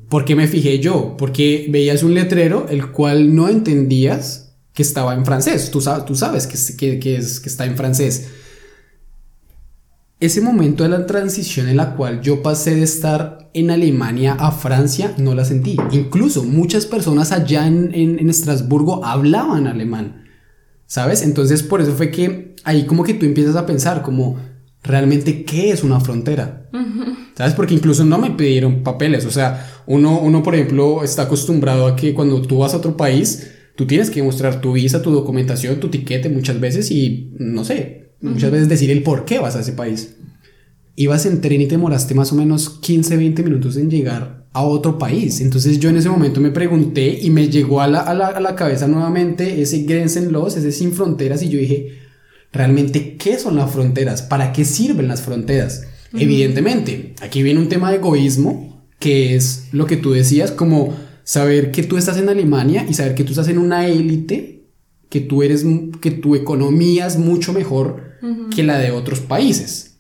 [0.10, 1.16] ¿Por qué me fijé yo?
[1.18, 5.72] Porque veías un letrero el cual no entendías que estaba en francés.
[5.72, 8.30] Tú sabes, tú sabes que, que, es, que está en francés.
[10.20, 14.52] Ese momento de la transición en la cual yo pasé de estar en Alemania a
[14.52, 15.78] Francia, no la sentí.
[15.91, 20.24] Incluso muchas personas allá en, en, Estrasburgo hablaban alemán.
[20.88, 21.24] ¿Sabes?
[21.24, 24.38] Entonces por eso fue que ahí como que tú empiezas a pensar como
[24.84, 26.70] realmente qué es una frontera.
[27.36, 27.54] ¿Sabes?
[27.54, 29.26] Porque incluso no me pidieron papeles.
[29.26, 32.96] O sea, uno, uno, por ejemplo, está acostumbrado a que cuando tú vas a otro
[32.96, 37.66] país, tú tienes que mostrar tu visa, tu documentación, tu tiquete muchas veces y, no
[37.66, 40.16] sé, muchas veces decir el por qué vas a ese país.
[40.96, 44.64] Ibas en tren y te demoraste más o menos 15, 20 minutos en llegar a
[44.64, 45.41] otro país.
[45.41, 48.39] Entonces yo en ese momento me pregunté y me llegó a la, a la, a
[48.39, 51.99] la cabeza nuevamente ese Grenzenlos, ese sin fronteras y yo dije,
[52.53, 54.22] realmente, ¿qué son las fronteras?
[54.22, 55.84] ¿Para qué sirven las fronteras?
[56.14, 60.95] Evidentemente, aquí viene un tema de egoísmo, que es lo que tú decías, como
[61.26, 64.70] saber que tú estás en Alemania y saber que tú estás en una élite,
[65.10, 65.66] que tú eres,
[65.99, 68.16] que tu economía es mucho mejor
[68.56, 69.97] que la de otros países.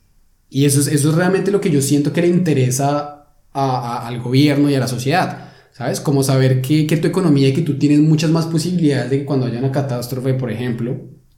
[0.49, 3.14] Y eso es, eso es realmente lo que yo siento que le interesa
[3.55, 5.49] al gobierno y a la sociedad.
[5.71, 5.99] ¿Sabes?
[5.99, 9.25] Como saber que, que tu economía y que tú tienes muchas más posibilidades de que
[9.25, 10.95] cuando haya una catástrofe, por ejemplo,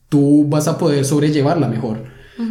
[0.09, 2.03] tú vas a poder sobrellevarla mejor.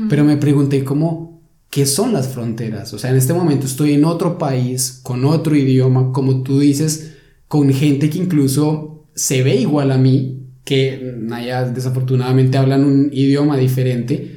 [0.08, 2.92] Pero me pregunté cómo, ¿qué son las fronteras?
[2.92, 7.14] O sea, en este momento estoy en otro país, con otro idioma, como tú dices,
[7.46, 13.56] con gente que incluso se ve igual a mí, que allá desafortunadamente hablan un idioma
[13.56, 14.35] diferente,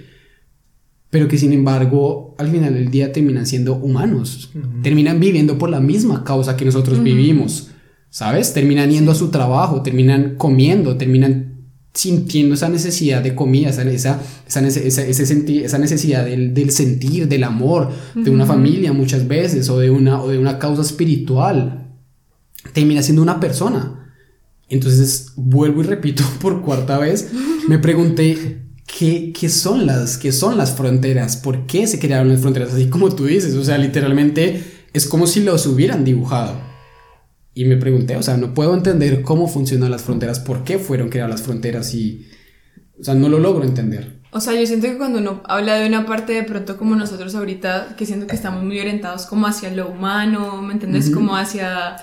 [1.10, 4.52] pero que sin embargo al final del día terminan siendo humanos,
[4.84, 7.72] terminan viviendo por la misma causa que nosotros vivimos,
[8.10, 8.54] ¿sabes?
[8.54, 11.50] Terminan yendo a su trabajo, terminan comiendo, terminan
[11.94, 17.90] sintiendo esa necesidad de comida, esa, esa, esa, esa necesidad del, del, sentir, del amor,
[18.16, 21.88] de una familia muchas veces, o de una, o de una causa espiritual,
[22.74, 24.14] termina siendo una persona.
[24.70, 27.32] Entonces, vuelvo y repito por cuarta vez,
[27.68, 28.62] me pregunté,
[28.98, 31.38] ¿qué, qué son, las, ¿qué son las fronteras?
[31.38, 32.74] ¿Por qué se crearon las fronteras?
[32.74, 34.64] Así como tú dices, o sea, literalmente
[34.94, 36.60] es como si los hubieran dibujado.
[37.54, 41.10] Y me pregunté, o sea, no puedo entender cómo funcionan las fronteras, por qué fueron
[41.10, 42.28] creadas las fronteras y,
[43.00, 44.20] o sea, no lo logro entender.
[44.32, 47.34] O sea, yo siento que cuando uno habla de una parte de pronto como nosotros
[47.34, 51.10] ahorita, que siento que estamos muy orientados como hacia lo humano, ¿me entiendes?
[51.10, 51.98] Como hacia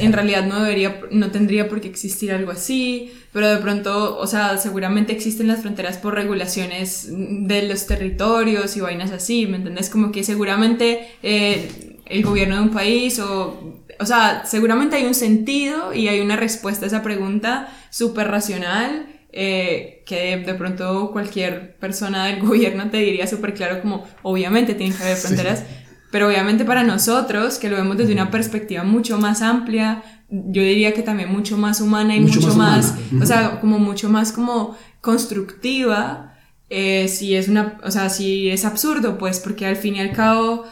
[0.00, 4.26] en realidad no debería, no tendría por qué existir algo así, pero de pronto, o
[4.26, 9.90] sea, seguramente existen las fronteras por regulaciones de los territorios y vainas así, ¿me entiendes?
[9.90, 15.14] Como que seguramente eh, el gobierno de un país o o sea, seguramente hay un
[15.14, 21.76] sentido y hay una respuesta a esa pregunta súper racional eh, que de, pronto cualquier
[21.76, 25.64] persona del gobierno te diría súper claro como obviamente tienen que haber fronteras,
[26.10, 30.92] pero obviamente para nosotros que lo vemos desde una perspectiva mucho más amplia, yo diría
[30.92, 36.34] que también mucho más humana y mucho, más, o sea, como mucho más como constructiva,
[36.70, 40.12] eh, si es una, o sea, si es absurdo, pues, porque al fin y al
[40.12, 40.64] cabo,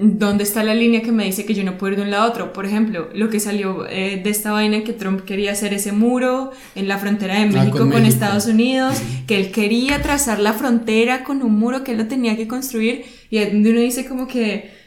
[0.00, 2.24] ¿dónde está la línea que me dice que yo no puedo ir de un lado
[2.24, 2.52] a otro?
[2.52, 6.50] Por ejemplo, lo que salió eh, de esta vaina que Trump quería hacer ese muro
[6.74, 11.24] en la frontera de ah, México con, Estados Unidos, que él quería trazar la frontera
[11.24, 14.80] con un muro que él lo tenía que construir, y donde uno dice como que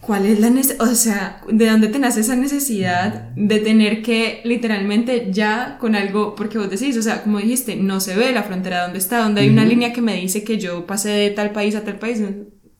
[0.00, 0.88] ¿Cuál es la necesidad?
[0.88, 6.34] O sea, ¿de dónde te nace esa necesidad de tener que literalmente ya con algo,
[6.36, 9.40] porque vos decís, o sea, como dijiste, no se ve la frontera donde está, donde
[9.40, 12.22] hay una línea que me dice que yo pasé de tal país a tal país,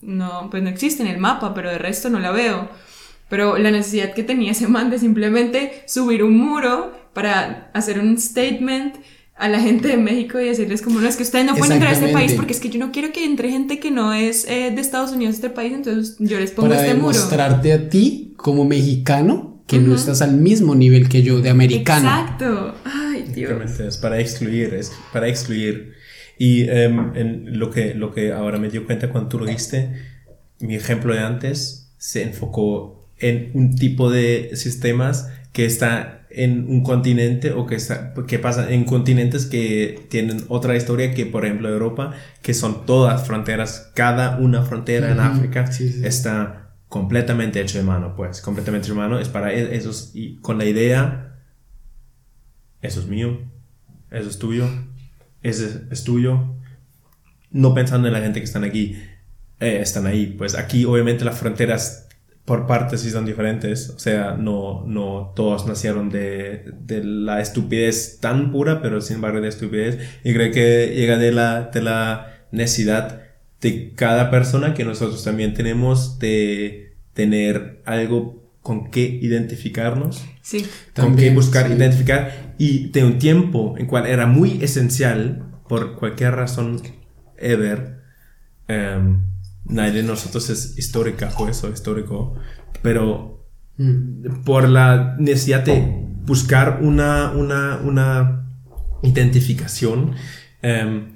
[0.00, 2.68] no, pues no existe en el mapa, pero de resto no la veo.
[3.28, 8.18] Pero la necesidad que tenía ese man de simplemente subir un muro para hacer un
[8.18, 8.96] statement
[9.36, 11.92] a la gente de México y decirles como no es que ustedes no pueden entrar
[11.92, 14.46] a este país porque es que yo no quiero que entre gente que no es
[14.48, 17.72] eh, de Estados Unidos a este país entonces yo les pongo este muro para demostrarte
[17.74, 22.08] a ti como mexicano que no estás al mismo nivel que yo de americano.
[22.08, 22.74] Exacto.
[22.84, 23.80] Ay Dios.
[23.80, 25.95] Es para excluir es para excluir
[26.38, 29.90] y em, en lo que lo que ahora me dio cuenta cuando tú lo diste
[30.60, 36.82] mi ejemplo de antes se enfocó en un tipo de sistemas que está en un
[36.82, 41.68] continente o que, está, que pasa en continentes que tienen otra historia que por ejemplo
[41.68, 42.12] Europa,
[42.42, 45.70] que son todas fronteras, cada una frontera en África
[46.02, 50.36] está completamente hecho de mano, pues completamente hecho de mano, es para e-, esos y
[50.36, 51.38] con la idea,
[52.82, 53.40] eso es mío,
[54.10, 54.68] eso es tuyo,
[55.48, 56.56] ese es tuyo,
[57.50, 58.96] no pensando en la gente que están aquí,
[59.60, 62.06] eh, están ahí, pues aquí obviamente las fronteras
[62.46, 63.90] por partes sí son diferentes.
[63.90, 69.40] O sea, no, no todos nacieron de, de, la estupidez tan pura, pero sin embargo
[69.40, 69.98] de estupidez.
[70.24, 73.20] Y creo que llega de la, de la necesidad
[73.60, 80.26] de cada persona que nosotros también tenemos de tener algo con qué identificarnos.
[80.42, 80.66] Sí.
[80.92, 82.54] Con qué buscar identificar.
[82.58, 86.82] Y de un tiempo en cual era muy esencial, por cualquier razón
[87.36, 88.02] ever,
[88.68, 89.22] um,
[89.66, 92.34] nadie de nosotros es histórica o eso, histórico,
[92.82, 93.46] pero
[93.76, 94.42] mm.
[94.44, 98.48] por la necesidad de buscar una, una, una
[99.04, 100.16] identificación
[100.60, 101.14] em,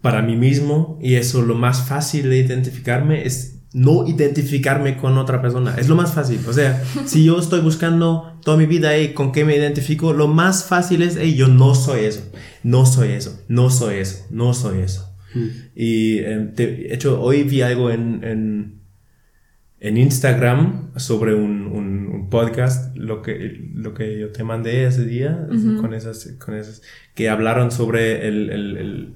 [0.00, 5.40] para mí mismo, y eso lo más fácil de identificarme es no identificarme con otra
[5.40, 5.76] persona.
[5.78, 6.40] Es lo más fácil.
[6.48, 10.26] O sea, si yo estoy buscando toda mi vida y con qué me identifico, lo
[10.26, 12.28] más fácil es, hey, yo no soy eso,
[12.64, 15.04] no soy eso, no soy eso, no soy eso.
[15.76, 18.80] Y em, de hecho, hoy vi algo en, en,
[19.78, 25.46] en Instagram sobre un, un, podcast, lo que, lo que yo te mandé ese día,
[25.80, 26.82] con, esas, con esas,
[27.14, 29.14] que hablaron sobre el, el, el,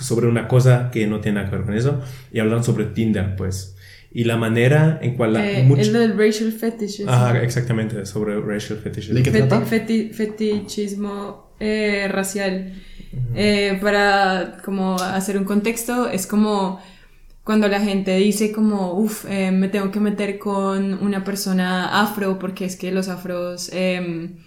[0.00, 3.36] sobre una cosa que no tiene nada que ver con eso, y hablaron sobre Tinder,
[3.36, 3.75] pues.
[4.16, 5.46] Y la manera en cual la...
[5.46, 7.04] Eh, es lo del racial fetish.
[7.06, 9.08] Ah, exactamente, sobre racial fetish.
[9.10, 9.60] ¿De qué trata?
[9.60, 12.72] fetichismo eh, racial.
[13.34, 16.80] Eh, para como hacer un contexto, es como
[17.44, 22.38] cuando la gente dice como, uff, eh, me tengo que meter con una persona afro
[22.38, 24.38] porque es que los afros, em,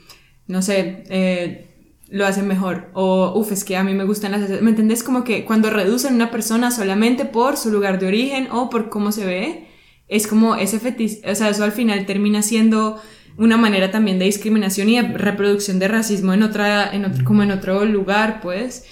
[0.47, 1.68] no sé, eh,
[2.10, 2.89] lo hacen mejor.
[2.93, 4.62] O, uff, es que a mí me gustan las...
[4.62, 5.03] ¿Me entendés?
[5.03, 9.12] Como que cuando reducen una persona solamente por su lugar de origen o por cómo
[9.12, 9.68] se ve,
[10.07, 12.99] es como ese fetiche, o sea, eso al final termina siendo
[13.38, 17.43] una manera también de discriminación y de reproducción de racismo en otra, en otro, como
[17.43, 18.86] en otro lugar, pues.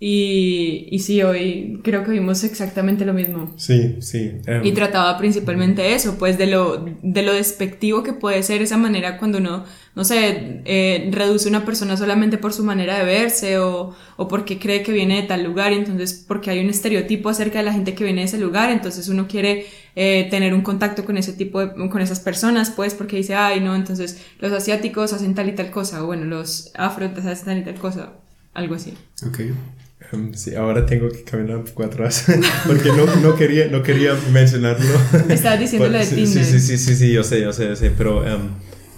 [0.00, 3.54] Y, y sí, hoy creo que vimos exactamente lo mismo.
[3.56, 4.32] Sí, sí.
[4.44, 4.64] Em.
[4.64, 9.16] Y trataba principalmente eso, pues de lo, de lo despectivo que puede ser esa manera
[9.18, 9.64] cuando uno,
[9.94, 14.28] no sé, eh, reduce a una persona solamente por su manera de verse o, o
[14.28, 17.64] porque cree que viene de tal lugar y entonces porque hay un estereotipo acerca de
[17.64, 19.66] la gente que viene de ese lugar, entonces uno quiere
[19.96, 23.60] eh, tener un contacto con ese tipo de, con esas personas, pues porque dice, ay,
[23.60, 27.58] no, entonces los asiáticos hacen tal y tal cosa, o bueno, los afro hacen tal
[27.58, 28.12] y tal cosa,
[28.52, 28.92] algo así.
[29.24, 29.40] Ok.
[30.12, 32.26] Em, sí, ahora tengo que caminar un poco atrás
[32.66, 34.86] porque no, no, quería, no quería mencionarlo.
[35.28, 36.44] Estabas diciendo lo de Tinder.
[36.44, 38.50] Sí, sí, sí, sí, yo sé, yo sé, yo sé, pero em,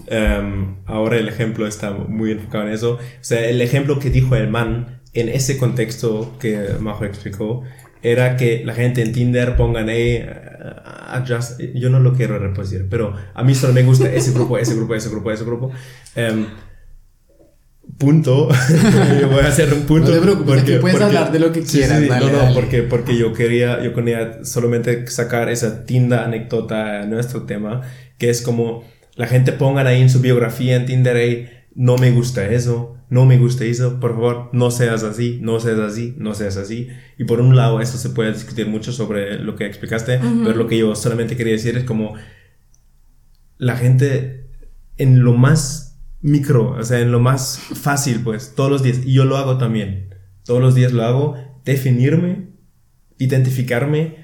[0.08, 2.94] em, ahora el ejemplo está muy enfocado en eso.
[2.94, 7.62] O sea, el ejemplo que dijo el man en ese contexto que Majo explicó
[8.02, 10.24] era que la gente en Tinder pongan ahí,
[11.08, 14.74] adjust, yo no lo quiero reproducir, pero a mí solo me gusta ese grupo, ese
[14.74, 15.72] grupo, ese grupo, ese grupo
[17.98, 18.48] punto.
[19.20, 20.08] yo voy a hacer un punto.
[20.08, 22.00] No te preocupes, porque, puedes hablar de lo que quieras.
[22.00, 27.42] no, no, porque, porque yo quería, yo quería solamente sacar esa tinda anécdota a nuestro
[27.42, 27.82] tema,
[28.18, 28.84] que es como
[29.16, 33.24] la gente pongan ahí en su biografía en Tinder, ahí, no me gusta eso, no
[33.24, 36.88] me gusta eso, por favor, no seas así, no seas así, no seas así.
[37.18, 40.66] Y por un lado, eso se puede discutir mucho sobre lo que explicaste, pero lo
[40.66, 42.14] que yo solamente quería decir es como
[43.58, 44.46] la gente
[44.96, 45.85] en lo más
[46.26, 49.00] micro, o sea, en lo más fácil, pues, todos los días.
[49.04, 50.14] Y yo lo hago también.
[50.44, 52.50] todos los días lo hago, definirme,
[53.18, 54.16] identificarme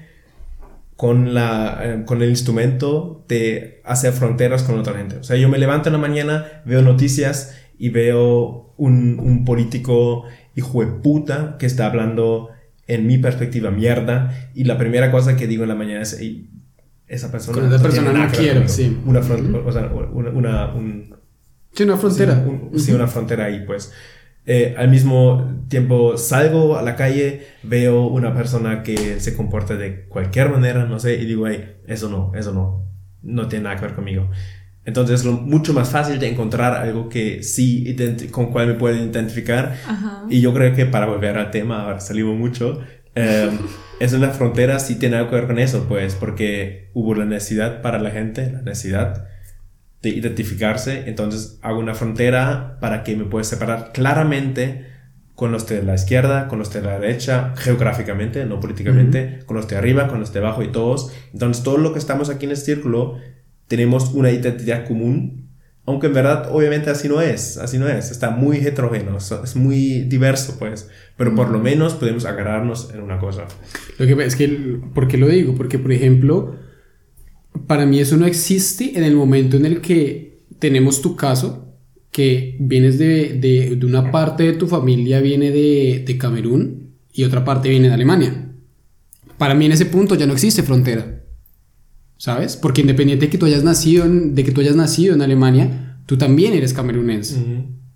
[0.95, 5.17] con, la, eh, con el instrumento de hacer fronteras con otra gente.
[5.17, 10.23] O sea, yo me levanto en la mañana, veo noticias y veo un, un político
[10.55, 12.49] hijo de puta que está hablando
[12.87, 16.19] en mi perspectiva mierda y la primera cosa que digo en la mañana es
[17.07, 20.73] esa persona con esa persona no quiero sí una o sea, una, una
[21.73, 22.45] sí, una frontera.
[22.75, 23.91] Sí, una frontera ahí pues.
[24.45, 30.03] Eh, al mismo tiempo salgo a la calle veo una persona que se comporta de
[30.09, 32.85] cualquier manera no sé y digo hey, eso no eso no
[33.21, 34.29] no tiene nada que ver conmigo
[34.85, 37.95] entonces es mucho más fácil de encontrar algo que sí,
[38.31, 39.75] con cual me pueden identificar.
[40.29, 42.81] Y yo creo que para volver al tema, ahora salimos mucho,
[43.15, 43.49] eh,
[43.99, 47.81] es una frontera sí tiene algo que ver con eso, pues, porque hubo la necesidad
[47.81, 49.27] para la gente, la necesidad
[50.03, 51.05] de identificarse.
[51.07, 54.93] Entonces hago una frontera para que me pueda separar claramente
[55.33, 59.67] con los de la izquierda, con los de la derecha, geográficamente, no políticamente, con los
[59.67, 61.11] de arriba, con los de abajo y todos.
[61.33, 63.17] Entonces todo lo que estamos aquí en el círculo
[63.67, 65.49] tenemos una identidad común,
[65.85, 70.01] aunque en verdad obviamente así no es, así no es, está muy heterogéneo, es muy
[70.03, 73.45] diverso pues, pero por lo menos podemos agarrarnos en una cosa.
[73.97, 75.55] Lo que es que, ¿por qué lo digo?
[75.55, 76.55] Porque por ejemplo,
[77.67, 81.75] para mí eso no existe en el momento en el que tenemos tu caso,
[82.11, 87.23] que vienes de, de, de una parte de tu familia viene de, de Camerún y
[87.23, 88.51] otra parte viene de Alemania.
[89.37, 91.23] Para mí en ese punto ya no existe frontera.
[92.23, 92.55] ¿sabes?
[92.55, 95.97] Porque independiente de que tú hayas nacido en, de que tú hayas nacido en Alemania,
[96.05, 97.35] tú también eres camerunense,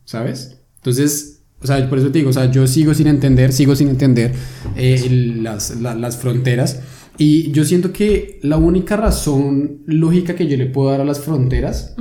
[0.03, 0.57] ¿sabes?
[0.75, 3.87] Entonces, o sea, por eso te digo, o sea, yo sigo sin entender, sigo sin
[3.87, 4.33] entender
[4.75, 6.81] eh, las, las, fronteras.
[7.17, 11.19] Y yo siento que la única razón lógica que yo le puedo dar a las
[11.19, 11.95] fronteras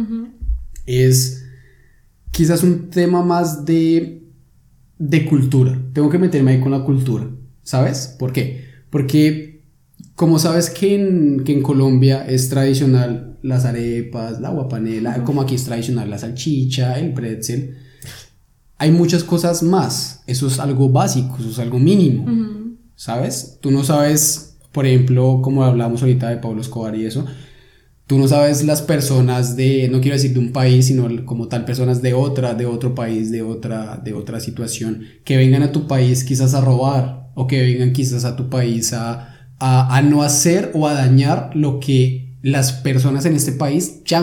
[0.84, 1.44] es
[2.30, 4.22] quizás un tema más de,
[4.98, 5.80] de cultura.
[5.92, 7.30] Tengo que meterme ahí con la cultura,
[7.62, 8.14] ¿sabes?
[8.18, 8.64] ¿Por qué?
[8.90, 9.62] Porque
[10.14, 15.54] como sabes que en, que en Colombia es tradicional las arepas, la guapanela, como aquí
[15.54, 17.76] es tradicional la salchicha, el pretzel,
[18.78, 20.22] hay muchas cosas más.
[20.26, 22.76] Eso es algo básico, eso es algo mínimo.
[22.94, 23.58] ¿Sabes?
[23.60, 24.45] Tú no sabes,
[24.76, 27.26] por ejemplo, como hablamos ahorita de Pablo Escobar y eso,
[28.06, 31.64] tú no sabes las personas de, no quiero decir de un país, sino como tal
[31.64, 35.88] personas de otra, de otro país, de otra, de otra situación, que vengan a tu
[35.88, 40.70] país quizás a robar o que vengan quizás a tu país a a, no hacer
[40.74, 44.20] o a dañar lo que las personas en este país ya,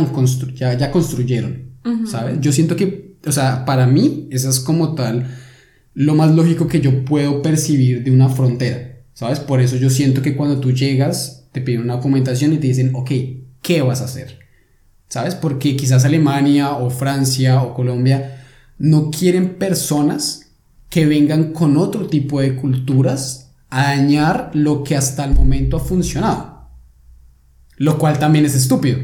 [0.54, 1.72] ya, construyeron,
[2.06, 2.40] ¿sabes?
[2.40, 5.28] Yo siento que, o sea, para mí, eso es como tal
[5.96, 9.40] lo más lógico que yo puedo percibir de una frontera, ¿sabes?
[9.40, 12.92] Por eso yo siento que cuando tú llegas, te piden una documentación y te dicen,
[12.94, 13.12] ok,
[13.62, 14.40] ¿qué vas a hacer?
[15.08, 15.36] ¿Sabes?
[15.36, 18.44] Porque quizás Alemania o Francia o Colombia
[18.80, 20.52] no quieren personas
[20.90, 25.80] que vengan con otro tipo de culturas a dañar lo que hasta el momento ha
[25.80, 26.70] funcionado.
[27.78, 29.00] Lo cual también es estúpido.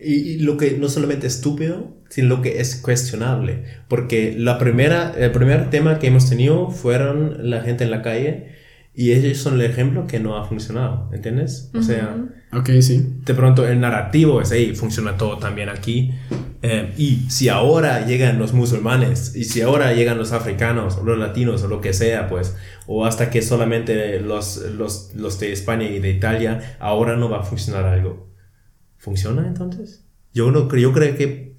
[0.00, 3.64] Y, lo que no solamente estúpido, sino lo que es cuestionable.
[3.88, 8.57] Porque la primera, el primer tema que hemos tenido fueron la gente en la calle
[8.98, 11.70] y ellos son el ejemplo que no ha funcionado, ¿entiendes?
[11.72, 12.16] O sea,
[12.52, 13.20] ok, sí.
[13.24, 16.10] De pronto el narrativo es ahí, funciona todo también aquí.
[16.62, 21.16] Eh, y si ahora llegan los musulmanes, y si ahora llegan los africanos, o los
[21.16, 22.56] latinos, o lo que sea, pues,
[22.88, 27.38] o hasta que solamente los, los, los de España y de Italia, ahora no va
[27.38, 28.34] a funcionar algo.
[28.96, 30.04] ¿Funciona entonces?
[30.34, 31.54] Yo, no, yo creo que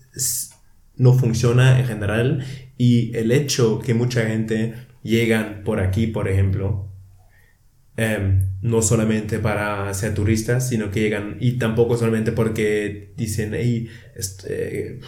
[0.98, 2.46] no funciona en general
[2.78, 4.74] y el hecho que mucha gente
[5.04, 6.89] llegan por aquí, por ejemplo,
[8.02, 13.90] Em, no solamente para ser turistas, sino que llegan y tampoco solamente porque dicen, hey,
[14.16, 15.02] este,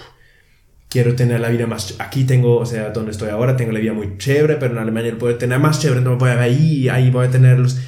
[0.89, 3.93] quiero tener la vida más, aquí tengo, o sea, donde estoy ahora tengo la vida
[3.93, 7.27] muy chévere, pero en Alemania puedo tener más chévere, no voy a ahí, ahí voy
[7.27, 7.79] a tenerlos.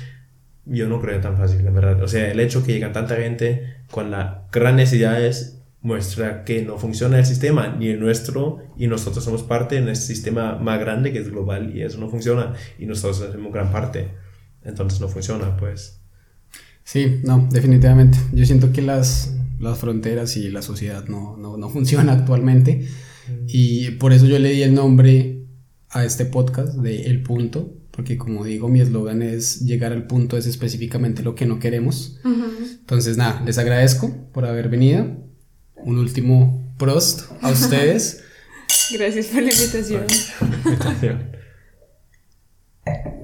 [0.63, 2.01] Yo no creo tan fácil, la verdad.
[2.01, 6.77] O sea, el hecho que llega tanta gente con las gran necesidades muestra que no
[6.77, 11.11] funciona el sistema, ni el nuestro, y nosotros somos parte de este sistema más grande
[11.11, 14.22] que es global, y eso no funciona, y nosotros somos gran parte
[14.63, 15.99] entonces no funciona, pues.
[16.83, 18.17] Sí, no, definitivamente.
[18.33, 22.87] Yo siento que las, las fronteras y la sociedad no, no, no funciona actualmente
[23.27, 23.45] mm.
[23.47, 25.45] y por eso yo le di el nombre
[25.89, 30.37] a este podcast de El Punto, porque como digo, mi eslogan es llegar al punto
[30.37, 32.19] es específicamente lo que no queremos.
[32.23, 35.05] Entonces, nada, les agradezco por haber venido.
[35.75, 38.23] Un último prost a ustedes.
[38.91, 40.05] Gracias por la invitación.